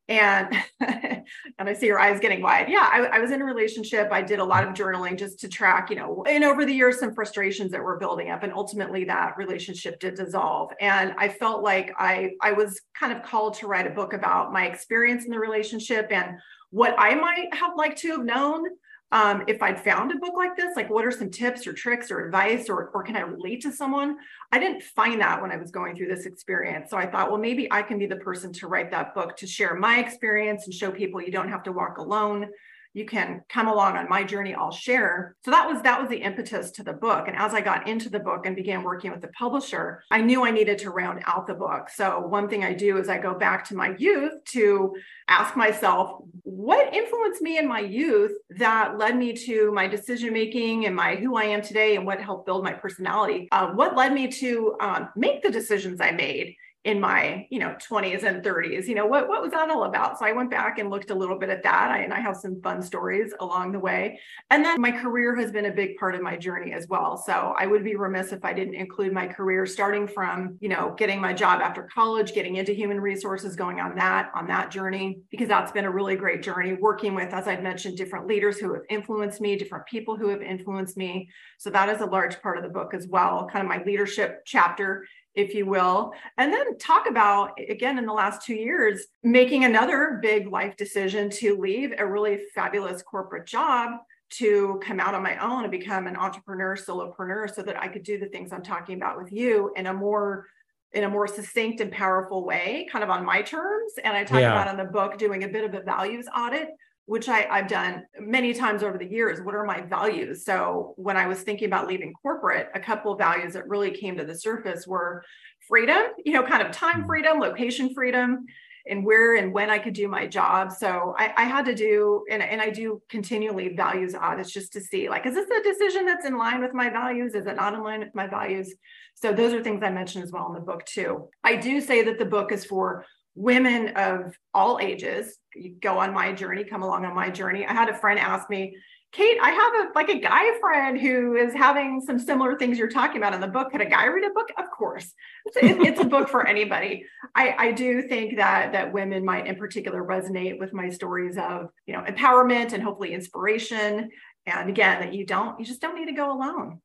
and 0.08 0.56
and 0.80 1.25
i 1.70 1.74
see 1.74 1.88
your 1.88 2.00
eyes 2.00 2.20
getting 2.20 2.42
wide 2.42 2.70
yeah 2.70 2.88
I, 2.92 3.18
I, 3.18 3.20
was 3.20 3.32
in 3.32 3.42
a 3.42 3.46
relationship 3.46 4.10
i 4.12 4.22
did 4.22 4.39
a 4.39 4.44
lot 4.44 4.63
of 4.63 4.74
journaling 4.74 5.18
just 5.18 5.39
to 5.39 5.50
track 5.50 5.89
you 5.89 5.96
know 5.96 6.24
and 6.27 6.44
over 6.44 6.65
the 6.65 6.74
years 6.74 7.00
some 7.00 7.13
frustrations 7.13 7.72
that 7.72 7.84
were 7.84 7.98
building 7.98 8.30
up 8.30 8.44
and 8.44 8.54
ultimately 8.54 9.06
that 9.06 9.36
relationship 9.38 10.00
did 10.00 10.15
dissolve 10.15 10.72
and 10.80 11.13
i 11.18 11.27
felt 11.27 11.63
like 11.63 11.94
i 11.98 12.32
i 12.42 12.51
was 12.51 12.80
kind 12.98 13.13
of 13.13 13.24
called 13.24 13.56
to 13.56 13.68
write 13.68 13.88
a 13.88 13.92
book 13.92 14.13
about 14.13 14.54
my 14.54 14.68
experience 14.68 15.25
in 15.25 15.32
the 15.32 15.39
relationship 15.39 16.08
and 16.12 16.38
what 16.70 16.94
i 17.00 17.15
might 17.15 17.51
have 17.54 17.72
liked 17.75 17.98
to 17.98 18.12
have 18.12 18.24
known 18.24 18.65
um, 19.12 19.44
if 19.48 19.62
I'd 19.62 19.84
found 19.84 20.12
a 20.12 20.18
book 20.18 20.34
like 20.36 20.56
this, 20.56 20.76
like 20.76 20.90
what 20.90 21.06
are 21.06 21.12
some 21.12 21.30
tips 21.30 21.68
or 21.68 21.74
tricks 21.74 22.12
or 22.12 22.26
advice, 22.26 22.70
or, 22.70 22.90
or 22.90 23.04
can 23.04 23.16
I 23.16 23.22
relate 23.22 23.62
to 23.62 23.72
someone? 23.72 24.18
I 24.52 24.60
didn't 24.60 24.84
find 24.84 25.22
that 25.22 25.42
when 25.42 25.52
I 25.52 25.58
was 25.58 25.72
going 25.72 25.96
through 25.96 26.08
this 26.08 26.26
experience. 26.26 26.90
So 26.90 26.98
I 26.98 27.06
thought, 27.06 27.30
well, 27.30 27.40
maybe 27.40 27.72
I 27.72 27.82
can 27.82 28.00
be 28.00 28.08
the 28.08 28.18
person 28.18 28.52
to 28.54 28.68
write 28.68 28.92
that 28.92 29.14
book 29.14 29.38
to 29.38 29.48
share 29.48 29.76
my 29.76 30.00
experience 30.00 30.66
and 30.66 30.74
show 30.74 30.92
people 30.92 31.22
you 31.22 31.32
don't 31.32 31.50
have 31.50 31.64
to 31.64 31.72
walk 31.72 31.98
alone 31.98 32.50
you 32.96 33.06
can 33.06 33.42
come 33.50 33.68
along 33.68 33.98
on 33.98 34.08
my 34.10 34.24
journey 34.24 34.56
i'll 34.56 34.72
share. 34.72 35.36
So 35.44 35.52
that 35.52 35.68
was 35.68 35.82
that 35.84 36.00
was 36.00 36.10
the 36.10 36.18
impetus 36.18 36.72
to 36.72 36.84
the 36.84 36.94
book. 36.94 37.28
And 37.28 37.38
as 37.38 37.54
i 37.54 37.62
got 37.62 37.88
into 37.88 38.10
the 38.10 38.20
book 38.20 38.46
and 38.46 38.56
began 38.56 38.84
working 38.84 39.12
with 39.12 39.22
the 39.22 39.28
publisher 39.30 40.02
i 40.10 40.22
knew 40.22 40.46
i 40.46 40.52
needed 40.52 40.80
to 40.80 40.90
round 40.90 41.22
out 41.28 41.46
the 41.46 41.54
book. 41.54 41.90
So 41.90 42.20
one 42.20 42.48
thing 42.50 42.64
i 42.64 42.74
do 42.74 42.98
is 42.98 43.10
i 43.10 43.18
go 43.18 43.36
back 43.36 43.66
to 43.66 43.75
my 43.75 43.94
youth 43.98 44.34
to 44.46 44.96
ask 45.28 45.56
myself 45.58 46.22
what 46.44 46.94
influenced 46.94 47.42
me 47.42 47.58
in 47.58 47.68
my 47.68 47.82
youth 47.82 48.32
that 48.58 48.98
led 48.98 49.18
me 49.18 49.34
to 49.34 49.72
my 49.74 49.88
decision 49.88 50.32
making 50.32 50.86
and 50.86 50.96
my 50.96 51.16
who 51.16 51.36
i 51.36 51.44
am 51.44 51.62
today 51.62 51.98
and 51.98 52.06
what 52.06 52.22
helped 52.22 52.46
build 52.46 52.64
my 52.64 52.74
personality? 52.74 53.50
Uh, 53.52 53.72
what 53.72 53.96
led 53.96 54.14
me 54.14 54.28
to 54.30 54.75
um, 54.80 55.10
make 55.18 55.44
the 55.44 55.52
decisions 55.52 56.00
i 56.00 56.12
made 56.12 56.56
in 56.86 57.00
my 57.00 57.48
you 57.50 57.58
know 57.58 57.75
20s 57.89 58.24
and 58.24 58.44
30s 58.44 58.88
you 58.88 58.94
know 58.94 59.08
what 59.08 59.27
what 59.27 59.42
was 59.42 59.51
that 59.51 59.70
all 59.72 59.86
about? 59.86 60.20
So 60.20 60.25
i 60.25 60.32
went 60.32 60.51
back 60.51 60.77
and 60.77 60.92
looked 60.92 61.10
a 61.10 61.15
little 61.15 61.38
bit 61.38 61.50
at 61.50 61.63
that 61.63 61.89
I, 61.89 62.00
and 62.00 62.13
i 62.13 62.20
have 62.20 62.38
some 62.38 62.62
fun 62.62 62.82
stories 62.82 63.34
along 63.39 63.72
the 63.72 63.80
way. 63.80 64.20
And 64.51 64.63
then 64.63 64.80
my 64.80 64.92
career 64.92 65.36
has 65.36 65.51
been 65.51 65.65
a 65.65 65.72
big 65.72 65.98
part 65.98 66.13
of 66.13 66.22
my 66.22 66.38
journey 66.38 66.74
as 66.74 66.88
well. 66.88 67.18
So 67.18 67.56
i 67.58 67.65
would 67.65 67.84
be 67.84 67.96
remiss 67.96 68.32
if 68.32 68.46
i 68.46 68.54
didn't 68.54 68.75
include 68.75 69.13
my 69.13 69.27
career 69.27 69.65
starting 69.65 70.08
from 70.08 70.58
you 70.62 70.70
know 70.70 70.94
getting 70.96 71.20
my 71.20 71.34
job 71.34 71.60
after 71.62 71.89
college 71.92 72.34
getting 72.34 72.58
into 72.58 72.72
human 72.72 73.01
resources 73.01 73.56
going 73.56 73.80
on 73.80 73.96
that 73.96 74.30
on 74.36 74.46
that 74.48 74.70
journey 74.70 75.18
because 75.32 75.48
that's 75.48 75.72
been 75.72 75.86
a 75.86 75.92
really 75.92 76.15
great 76.15 76.44
journey 76.44 76.74
working 76.74 77.15
with 77.15 77.34
as 77.34 77.48
i've 77.48 77.63
mentioned 77.63 77.98
different 77.98 78.27
leaders 78.27 78.60
who 78.60 78.72
have 78.74 78.84
influenced 78.92 79.42
me 79.42 79.56
different 79.56 79.88
people 79.88 80.15
who 80.15 80.27
have 80.27 80.42
influenced 80.42 80.98
me. 80.98 81.27
So 81.58 81.72
that 81.72 81.89
is 81.89 82.01
a 82.01 82.06
large 82.06 82.39
part 82.44 82.58
of 82.58 82.63
the 82.63 82.70
book 82.70 82.94
as 82.94 83.08
well 83.08 83.50
kind 83.51 83.65
of 83.65 83.70
my 83.70 83.84
leadership 83.84 84.44
chapter 84.46 85.06
if 85.36 85.54
you 85.54 85.65
will. 85.65 86.13
And 86.38 86.51
then 86.51 86.77
talk 86.77 87.10
about, 87.10 87.51
again, 87.70 87.98
in 87.98 88.06
the 88.06 88.13
last 88.13 88.46
two 88.46 88.56
years, 88.56 89.06
making 89.24 89.65
another 89.65 90.20
big 90.22 90.48
life 90.48 90.77
decision 90.77 91.30
to 91.32 91.58
leave 91.58 91.94
a 91.98 92.06
really 92.06 92.39
fabulous 92.54 93.01
corporate 93.01 93.46
job 93.46 93.92
to 94.32 94.80
come 94.84 95.00
out 95.00 95.13
on 95.13 95.22
my 95.22 95.38
own 95.38 95.63
and 95.63 95.72
become 95.72 96.08
an 96.08 96.15
entrepreneur, 96.15 96.75
solopreneur, 96.75 97.54
so 97.54 97.62
that 97.62 97.82
I 97.82 97.88
could 97.88 98.04
do 98.04 98.18
the 98.18 98.27
things 98.27 98.51
I'm 98.51 98.63
talking 98.63 98.96
about 98.96 99.18
with 99.18 99.32
you 99.32 99.72
in 99.75 99.88
a 99.88 99.94
more 99.94 100.48
in 100.94 101.04
a 101.04 101.10
more 101.10 101.27
succinct 101.27 101.82
and 101.82 101.92
powerful 101.92 102.46
way, 102.46 102.88
kind 102.89 103.04
of 103.04 103.10
on 103.10 103.25
my 103.25 103.42
terms. 103.42 103.92
And 104.01 104.15
I 104.15 104.24
talk 104.24 104.39
yeah. 104.39 104.54
about 104.54 104.70
in 104.70 104.77
the 104.77 104.89
book 104.89 105.18
doing 105.18 105.44
a 105.44 105.48
bit 105.48 105.65
of 105.65 105.74
a 105.74 105.84
values 105.84 106.25
audit 106.34 106.70
which 107.06 107.30
I, 107.30 107.48
I've 107.50 107.68
done 107.68 108.04
many 108.20 108.54
times 108.54 108.82
over 108.82 108.98
the 108.98 109.06
years. 109.06 109.40
What 109.42 109.56
are 109.56 109.64
my 109.64 109.82
values? 109.82 110.44
So 110.44 110.94
when 110.98 111.18
I 111.18 111.28
was 111.28 111.42
thinking 111.42 111.68
about 111.68 111.88
leaving 111.88 112.14
corporate, 112.14 112.70
a 112.74 112.80
couple 112.80 113.12
of 113.12 113.20
values 113.20 113.54
that 113.54 113.68
really 113.68 113.92
came 113.92 114.18
to 114.18 114.26
the 114.26 114.38
surface 114.38 114.88
were 114.88 115.24
freedom, 115.68 116.02
you 116.24 116.34
know, 116.34 116.44
kind 116.44 116.64
of 116.64 116.72
time 116.72 117.00
mm-hmm. 117.00 117.06
freedom, 117.06 117.40
location 117.40 117.94
freedom, 117.94 118.46
and 118.88 119.04
where 119.04 119.36
and 119.36 119.52
when 119.52 119.70
I 119.70 119.80
could 119.80 119.94
do 119.94 120.08
my 120.08 120.28
job. 120.28 120.72
So 120.72 121.16
I, 121.18 121.34
I 121.38 121.44
had 121.44 121.66
to 121.66 121.76
do, 121.76 122.24
and, 122.30 122.42
and 122.42 122.62
I 122.62 122.70
do 122.70 123.02
continually 123.10 123.70
values 123.76 124.14
audits 124.14 124.52
just 124.52 124.74
to 124.74 124.82
see 124.82 125.10
like, 125.10 125.26
is 125.26 125.34
this 125.34 125.50
a 125.50 125.64
decision 125.64 126.06
that's 126.06 126.26
in 126.26 126.38
line 126.38 126.62
with 126.62 126.74
my 126.74 126.90
values? 126.90 127.34
Is 127.34 127.48
it 127.48 127.56
not 127.56 127.74
in 127.74 127.84
line 127.84 128.02
with 128.02 128.14
my 128.14 128.28
values? 128.28 128.74
So 129.16 129.32
those 129.32 129.54
are 129.54 129.64
things 129.64 129.82
I 129.84 129.90
mentioned 129.90 130.24
as 130.24 130.32
well 130.32 130.48
in 130.48 130.54
the 130.54 130.60
book 130.60 130.86
too. 130.86 131.30
I 131.44 131.56
do 131.56 131.82
say 131.82 132.04
that 132.04 132.20
the 132.20 132.26
book 132.26 132.52
is 132.52 132.66
for 132.66 133.06
women 133.36 133.89
of 133.96 134.38
all 134.54 134.80
ages 134.82 135.38
you 135.56 135.75
go 135.82 136.00
on 136.00 136.13
my 136.13 136.32
journey 136.32 136.63
come 136.63 136.84
along 136.84 137.06
on 137.06 137.15
my 137.15 137.30
journey. 137.30 137.65
I 137.65 137.74
had 137.74 137.89
a 137.89 137.94
friend 137.94 138.20
ask 138.20 138.50
me 138.50 138.77
kate 139.15 139.38
i 139.42 139.50
have 139.51 139.74
a 139.74 139.92
like 139.96 140.10
a 140.10 140.20
guy 140.20 140.60
friend 140.60 141.00
who 141.00 141.36
is 141.36 141.54
having 141.54 142.01
some 142.01 142.20
similar 142.20 142.58
things 142.58 142.77
you're 142.77 142.89
talking 142.89 143.18
about 143.18 143.34
in 143.34 143.39
the 143.39 143.48
book. 143.48 143.72
Could 143.72 143.82
a 143.82 143.86
guy 143.86 144.06
read 144.06 144.30
a 144.30 144.34
book? 144.34 144.50
Of 144.58 144.70
course. 144.70 145.13
It's, 145.46 145.58
it's 145.62 146.01
a 146.01 146.06
book 146.06 146.27
for 146.27 146.46
anybody. 146.46 147.06
I, 147.34 147.56
I 147.58 147.72
do 147.72 148.01
think 148.01 148.36
that 148.38 148.74
that 148.74 148.92
women 148.92 149.24
might 149.24 149.48
in 149.48 149.56
particular 149.56 150.04
resonate 150.04 150.60
with 150.60 150.74
my 150.74 150.89
stories 150.89 151.38
of 151.38 151.70
you 151.86 151.94
know 151.94 152.01
empowerment 152.01 152.74
and 152.74 152.84
hopefully 152.84 153.13
inspiration. 153.13 154.10
And 154.46 154.70
again 154.70 155.00
that 155.00 155.13
you 155.13 155.25
don't 155.25 155.60
you 155.60 155.65
just 155.65 155.82
don't 155.82 155.96
need 155.96 156.08
to 156.08 156.13
go 156.13 156.32
alone 156.32 156.82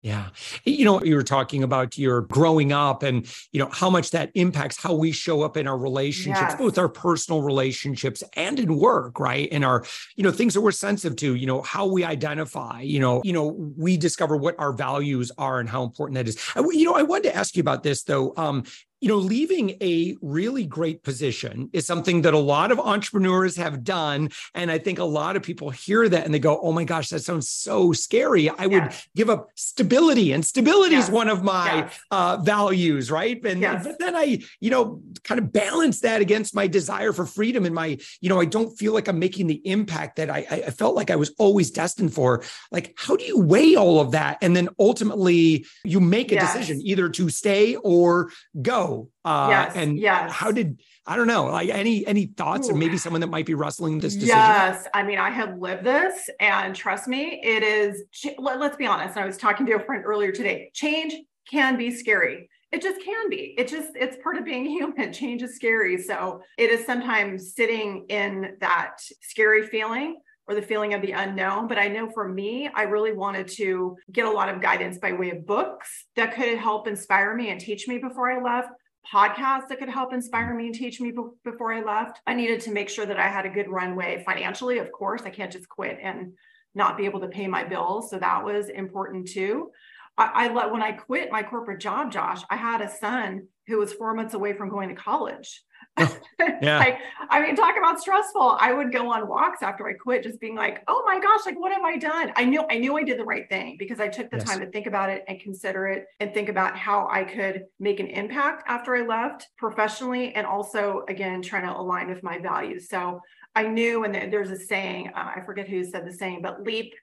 yeah. 0.00 0.28
You 0.64 0.84
know, 0.84 1.02
you 1.02 1.16
were 1.16 1.24
talking 1.24 1.64
about 1.64 1.98
your 1.98 2.20
growing 2.20 2.72
up 2.72 3.02
and, 3.02 3.26
you 3.50 3.58
know, 3.58 3.68
how 3.72 3.90
much 3.90 4.12
that 4.12 4.30
impacts 4.34 4.80
how 4.80 4.94
we 4.94 5.10
show 5.10 5.42
up 5.42 5.56
in 5.56 5.66
our 5.66 5.76
relationships, 5.76 6.50
yes. 6.50 6.54
both 6.56 6.78
our 6.78 6.88
personal 6.88 7.42
relationships 7.42 8.22
and 8.34 8.60
in 8.60 8.78
work, 8.78 9.18
right? 9.18 9.48
And 9.50 9.64
our, 9.64 9.84
you 10.14 10.22
know, 10.22 10.30
things 10.30 10.54
that 10.54 10.60
we're 10.60 10.70
sensitive 10.70 11.16
to, 11.16 11.34
you 11.34 11.46
know, 11.46 11.62
how 11.62 11.86
we 11.86 12.04
identify, 12.04 12.80
you 12.80 13.00
know, 13.00 13.20
you 13.24 13.32
know, 13.32 13.46
we 13.76 13.96
discover 13.96 14.36
what 14.36 14.54
our 14.58 14.72
values 14.72 15.32
are 15.36 15.58
and 15.58 15.68
how 15.68 15.82
important 15.82 16.14
that 16.14 16.28
is. 16.28 16.38
I, 16.54 16.60
you 16.60 16.84
know, 16.84 16.94
I 16.94 17.02
wanted 17.02 17.30
to 17.30 17.36
ask 17.36 17.56
you 17.56 17.60
about 17.60 17.82
this 17.82 18.04
though. 18.04 18.34
Um, 18.36 18.64
you 19.00 19.08
know, 19.08 19.16
leaving 19.16 19.70
a 19.80 20.16
really 20.20 20.64
great 20.64 21.02
position 21.02 21.70
is 21.72 21.86
something 21.86 22.22
that 22.22 22.34
a 22.34 22.38
lot 22.38 22.72
of 22.72 22.80
entrepreneurs 22.80 23.56
have 23.56 23.84
done. 23.84 24.30
And 24.54 24.70
I 24.70 24.78
think 24.78 24.98
a 24.98 25.04
lot 25.04 25.36
of 25.36 25.42
people 25.42 25.70
hear 25.70 26.08
that 26.08 26.24
and 26.24 26.34
they 26.34 26.38
go, 26.38 26.58
oh 26.60 26.72
my 26.72 26.84
gosh, 26.84 27.10
that 27.10 27.20
sounds 27.20 27.48
so 27.48 27.92
scary. 27.92 28.48
I 28.48 28.66
would 28.66 28.92
give 29.14 29.30
up 29.30 29.50
stability, 29.54 30.32
and 30.32 30.44
stability 30.44 30.94
yes. 30.94 31.04
is 31.04 31.10
one 31.10 31.28
of 31.28 31.44
my 31.44 31.76
yes. 31.76 32.00
uh, 32.10 32.38
values, 32.38 33.10
right? 33.10 33.44
And 33.44 33.60
but 33.60 33.98
then 33.98 34.16
I, 34.16 34.40
you 34.60 34.70
know, 34.70 35.00
kind 35.22 35.38
of 35.38 35.52
balance 35.52 36.00
that 36.00 36.20
against 36.20 36.54
my 36.54 36.66
desire 36.66 37.12
for 37.12 37.26
freedom 37.26 37.64
and 37.66 37.74
my, 37.74 37.98
you 38.20 38.28
know, 38.28 38.40
I 38.40 38.46
don't 38.46 38.76
feel 38.76 38.92
like 38.94 39.08
I'm 39.08 39.18
making 39.18 39.46
the 39.46 39.60
impact 39.66 40.16
that 40.16 40.30
I, 40.30 40.46
I 40.50 40.70
felt 40.70 40.94
like 40.94 41.10
I 41.10 41.16
was 41.16 41.30
always 41.38 41.70
destined 41.70 42.12
for. 42.14 42.42
Like, 42.72 42.94
how 42.96 43.16
do 43.16 43.24
you 43.24 43.38
weigh 43.38 43.76
all 43.76 44.00
of 44.00 44.12
that? 44.12 44.38
And 44.42 44.56
then 44.56 44.68
ultimately 44.78 45.66
you 45.84 46.00
make 46.00 46.32
a 46.32 46.40
decision 46.40 46.80
either 46.82 47.08
to 47.10 47.28
stay 47.28 47.76
or 47.76 48.30
go 48.60 48.87
uh, 49.24 49.48
yes, 49.50 49.76
and 49.76 49.98
yes. 49.98 50.32
how 50.32 50.50
did 50.50 50.80
I 51.06 51.16
don't 51.16 51.26
know, 51.26 51.46
like 51.46 51.68
any 51.70 52.06
any 52.06 52.26
thoughts, 52.26 52.68
Ooh. 52.68 52.72
or 52.72 52.76
maybe 52.76 52.98
someone 52.98 53.20
that 53.20 53.28
might 53.28 53.46
be 53.46 53.54
wrestling 53.54 53.98
this 53.98 54.14
decision? 54.14 54.36
Yes, 54.36 54.86
I 54.92 55.02
mean, 55.02 55.18
I 55.18 55.30
have 55.30 55.58
lived 55.58 55.84
this, 55.84 56.28
and 56.40 56.74
trust 56.74 57.08
me, 57.08 57.40
it 57.42 57.62
is. 57.62 58.02
Let, 58.38 58.60
let's 58.60 58.76
be 58.76 58.86
honest. 58.86 59.16
I 59.16 59.26
was 59.26 59.36
talking 59.36 59.66
to 59.66 59.74
a 59.74 59.80
friend 59.80 60.04
earlier 60.04 60.32
today. 60.32 60.70
Change 60.74 61.14
can 61.50 61.76
be 61.76 61.90
scary. 61.90 62.48
It 62.70 62.82
just 62.82 63.02
can 63.02 63.30
be. 63.30 63.54
It 63.56 63.68
just 63.68 63.90
it's 63.94 64.16
part 64.22 64.36
of 64.36 64.44
being 64.44 64.66
human. 64.78 65.12
Change 65.12 65.42
is 65.42 65.54
scary. 65.56 66.00
So 66.02 66.42
it 66.56 66.70
is 66.70 66.84
sometimes 66.84 67.54
sitting 67.54 68.06
in 68.08 68.56
that 68.60 68.98
scary 69.22 69.66
feeling 69.66 70.16
or 70.48 70.54
the 70.54 70.62
feeling 70.62 70.94
of 70.94 71.02
the 71.02 71.12
unknown. 71.12 71.68
But 71.68 71.78
I 71.78 71.88
know 71.88 72.10
for 72.10 72.26
me, 72.26 72.68
I 72.74 72.82
really 72.82 73.12
wanted 73.12 73.48
to 73.48 73.96
get 74.10 74.24
a 74.24 74.30
lot 74.30 74.48
of 74.48 74.62
guidance 74.62 74.98
by 74.98 75.12
way 75.12 75.30
of 75.30 75.46
books 75.46 76.06
that 76.16 76.34
could 76.34 76.58
help 76.58 76.88
inspire 76.88 77.34
me 77.34 77.50
and 77.50 77.60
teach 77.60 77.86
me 77.86 77.98
before 77.98 78.30
I 78.30 78.42
left. 78.42 78.70
Podcasts 79.12 79.68
that 79.68 79.78
could 79.78 79.88
help 79.88 80.12
inspire 80.12 80.54
me 80.54 80.66
and 80.66 80.74
teach 80.74 81.00
me 81.00 81.10
be- 81.10 81.22
before 81.44 81.72
I 81.72 81.82
left. 81.82 82.20
I 82.26 82.34
needed 82.34 82.60
to 82.62 82.72
make 82.72 82.88
sure 82.88 83.06
that 83.06 83.18
I 83.18 83.28
had 83.28 83.46
a 83.46 83.50
good 83.50 83.68
runway 83.68 84.22
financially. 84.26 84.78
Of 84.78 84.92
course, 84.92 85.22
I 85.22 85.30
can't 85.30 85.52
just 85.52 85.68
quit 85.68 85.98
and 86.02 86.34
not 86.74 86.98
be 86.98 87.06
able 87.06 87.20
to 87.20 87.28
pay 87.28 87.46
my 87.46 87.64
bills. 87.64 88.10
So 88.10 88.18
that 88.18 88.44
was 88.44 88.68
important 88.68 89.28
too. 89.28 89.70
I, 90.18 90.30
I 90.34 90.52
let 90.52 90.70
when 90.70 90.82
I 90.82 90.92
quit 90.92 91.32
my 91.32 91.42
corporate 91.42 91.80
job, 91.80 92.12
Josh, 92.12 92.42
I 92.50 92.56
had 92.56 92.80
a 92.80 92.90
son 92.90 93.46
who 93.66 93.78
was 93.78 93.92
four 93.92 94.14
months 94.14 94.34
away 94.34 94.52
from 94.52 94.68
going 94.68 94.88
to 94.88 94.94
college. 94.94 95.62
yeah. 95.98 96.78
like, 96.78 96.98
I 97.28 97.40
mean, 97.40 97.56
talk 97.56 97.76
about 97.76 98.00
stressful. 98.00 98.56
I 98.60 98.72
would 98.72 98.92
go 98.92 99.10
on 99.12 99.28
walks 99.28 99.62
after 99.62 99.88
I 99.88 99.94
quit, 99.94 100.22
just 100.22 100.40
being 100.40 100.54
like, 100.54 100.82
oh 100.86 101.02
my 101.06 101.18
gosh, 101.18 101.40
like 101.44 101.58
what 101.58 101.72
have 101.72 101.82
I 101.82 101.96
done? 101.96 102.32
I 102.36 102.44
knew 102.44 102.64
I 102.70 102.78
knew 102.78 102.96
I 102.96 103.02
did 103.02 103.18
the 103.18 103.24
right 103.24 103.48
thing 103.48 103.76
because 103.78 104.00
I 104.00 104.08
took 104.08 104.30
the 104.30 104.38
yes. 104.38 104.46
time 104.46 104.60
to 104.60 104.66
think 104.70 104.86
about 104.86 105.10
it 105.10 105.24
and 105.28 105.40
consider 105.40 105.88
it 105.88 106.06
and 106.20 106.32
think 106.32 106.48
about 106.48 106.76
how 106.76 107.08
I 107.10 107.24
could 107.24 107.64
make 107.80 108.00
an 108.00 108.06
impact 108.08 108.64
after 108.66 108.96
I 108.96 109.06
left 109.06 109.48
professionally 109.56 110.34
and 110.34 110.46
also 110.46 111.04
again 111.08 111.42
trying 111.42 111.66
to 111.66 111.76
align 111.76 112.08
with 112.08 112.22
my 112.22 112.38
values. 112.38 112.88
So 112.88 113.20
I 113.54 113.66
knew, 113.66 114.04
and 114.04 114.32
there's 114.32 114.50
a 114.50 114.56
saying, 114.56 115.08
uh, 115.16 115.32
I 115.36 115.42
forget 115.44 115.68
who 115.68 115.82
said 115.84 116.06
the 116.06 116.12
saying, 116.12 116.42
but 116.42 116.62
leap 116.62 116.94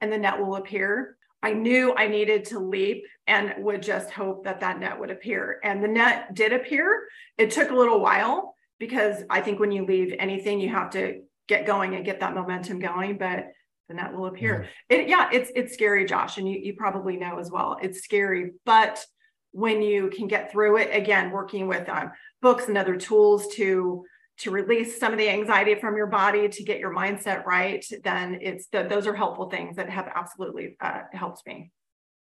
and 0.00 0.12
the 0.12 0.18
net 0.18 0.38
will 0.38 0.56
appear. 0.56 1.16
I 1.44 1.52
knew 1.52 1.94
I 1.94 2.08
needed 2.08 2.46
to 2.46 2.58
leap 2.58 3.04
and 3.26 3.54
would 3.58 3.82
just 3.82 4.10
hope 4.10 4.44
that 4.44 4.60
that 4.60 4.80
net 4.80 4.98
would 4.98 5.10
appear. 5.10 5.60
And 5.62 5.84
the 5.84 5.88
net 5.88 6.34
did 6.34 6.54
appear. 6.54 7.06
It 7.36 7.50
took 7.50 7.70
a 7.70 7.74
little 7.74 8.00
while 8.00 8.54
because 8.78 9.22
I 9.28 9.42
think 9.42 9.60
when 9.60 9.70
you 9.70 9.84
leave 9.84 10.14
anything, 10.18 10.58
you 10.58 10.70
have 10.70 10.90
to 10.90 11.20
get 11.46 11.66
going 11.66 11.94
and 11.94 12.04
get 12.04 12.20
that 12.20 12.34
momentum 12.34 12.78
going. 12.78 13.18
But 13.18 13.48
the 13.88 13.94
net 13.94 14.14
will 14.14 14.24
appear. 14.24 14.68
Yeah. 14.88 14.96
It, 14.96 15.08
yeah, 15.08 15.28
it's 15.32 15.52
it's 15.54 15.74
scary, 15.74 16.06
Josh, 16.06 16.38
and 16.38 16.48
you 16.48 16.58
you 16.58 16.74
probably 16.74 17.18
know 17.18 17.38
as 17.38 17.50
well. 17.50 17.76
It's 17.82 18.02
scary, 18.02 18.52
but 18.64 19.04
when 19.52 19.82
you 19.82 20.08
can 20.08 20.26
get 20.26 20.50
through 20.50 20.78
it, 20.78 20.90
again, 20.92 21.30
working 21.30 21.68
with 21.68 21.86
um, 21.90 22.10
books 22.40 22.68
and 22.68 22.78
other 22.78 22.96
tools 22.96 23.48
to 23.54 24.04
to 24.38 24.50
release 24.50 24.98
some 24.98 25.12
of 25.12 25.18
the 25.18 25.28
anxiety 25.28 25.74
from 25.76 25.96
your 25.96 26.06
body 26.06 26.48
to 26.48 26.62
get 26.64 26.78
your 26.78 26.94
mindset 26.94 27.44
right, 27.44 27.84
then 28.02 28.38
it's 28.40 28.66
the, 28.66 28.82
those 28.82 29.06
are 29.06 29.14
helpful 29.14 29.48
things 29.48 29.76
that 29.76 29.88
have 29.88 30.10
absolutely 30.14 30.76
uh, 30.80 31.02
helped 31.12 31.46
me. 31.46 31.70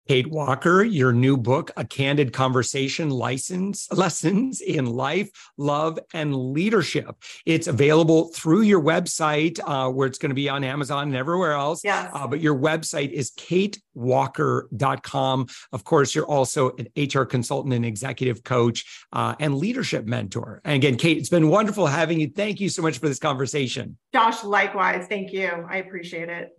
Kate 0.09 0.31
Walker, 0.31 0.83
your 0.83 1.13
new 1.13 1.37
book, 1.37 1.69
A 1.77 1.85
Candid 1.85 2.33
Conversation 2.33 3.11
License 3.11 3.87
Lessons 3.91 4.59
in 4.59 4.87
Life, 4.87 5.29
Love, 5.55 5.99
and 6.15 6.35
Leadership. 6.35 7.15
It's 7.45 7.67
available 7.67 8.29
through 8.29 8.61
your 8.61 8.81
website, 8.81 9.59
uh, 9.63 9.91
where 9.91 10.07
it's 10.07 10.17
going 10.17 10.31
to 10.31 10.35
be 10.35 10.49
on 10.49 10.63
Amazon 10.63 11.09
and 11.09 11.15
everywhere 11.15 11.51
else. 11.51 11.83
Yes. 11.83 12.09
Uh, 12.11 12.25
but 12.25 12.39
your 12.39 12.57
website 12.57 13.11
is 13.11 13.29
katewalker.com. 13.33 15.47
Of 15.73 15.83
course, 15.83 16.15
you're 16.15 16.25
also 16.25 16.71
an 16.77 16.87
HR 16.97 17.25
consultant 17.25 17.75
and 17.75 17.85
executive 17.85 18.43
coach 18.43 19.05
uh, 19.13 19.35
and 19.39 19.57
leadership 19.57 20.07
mentor. 20.07 20.59
And 20.65 20.73
again, 20.73 20.97
Kate, 20.97 21.19
it's 21.19 21.29
been 21.29 21.49
wonderful 21.49 21.85
having 21.85 22.19
you. 22.19 22.31
Thank 22.35 22.59
you 22.59 22.69
so 22.69 22.81
much 22.81 22.97
for 22.97 23.07
this 23.07 23.19
conversation. 23.19 23.95
Josh, 24.11 24.43
likewise. 24.43 25.05
Thank 25.07 25.33
you. 25.33 25.67
I 25.69 25.77
appreciate 25.77 26.29
it. 26.29 26.58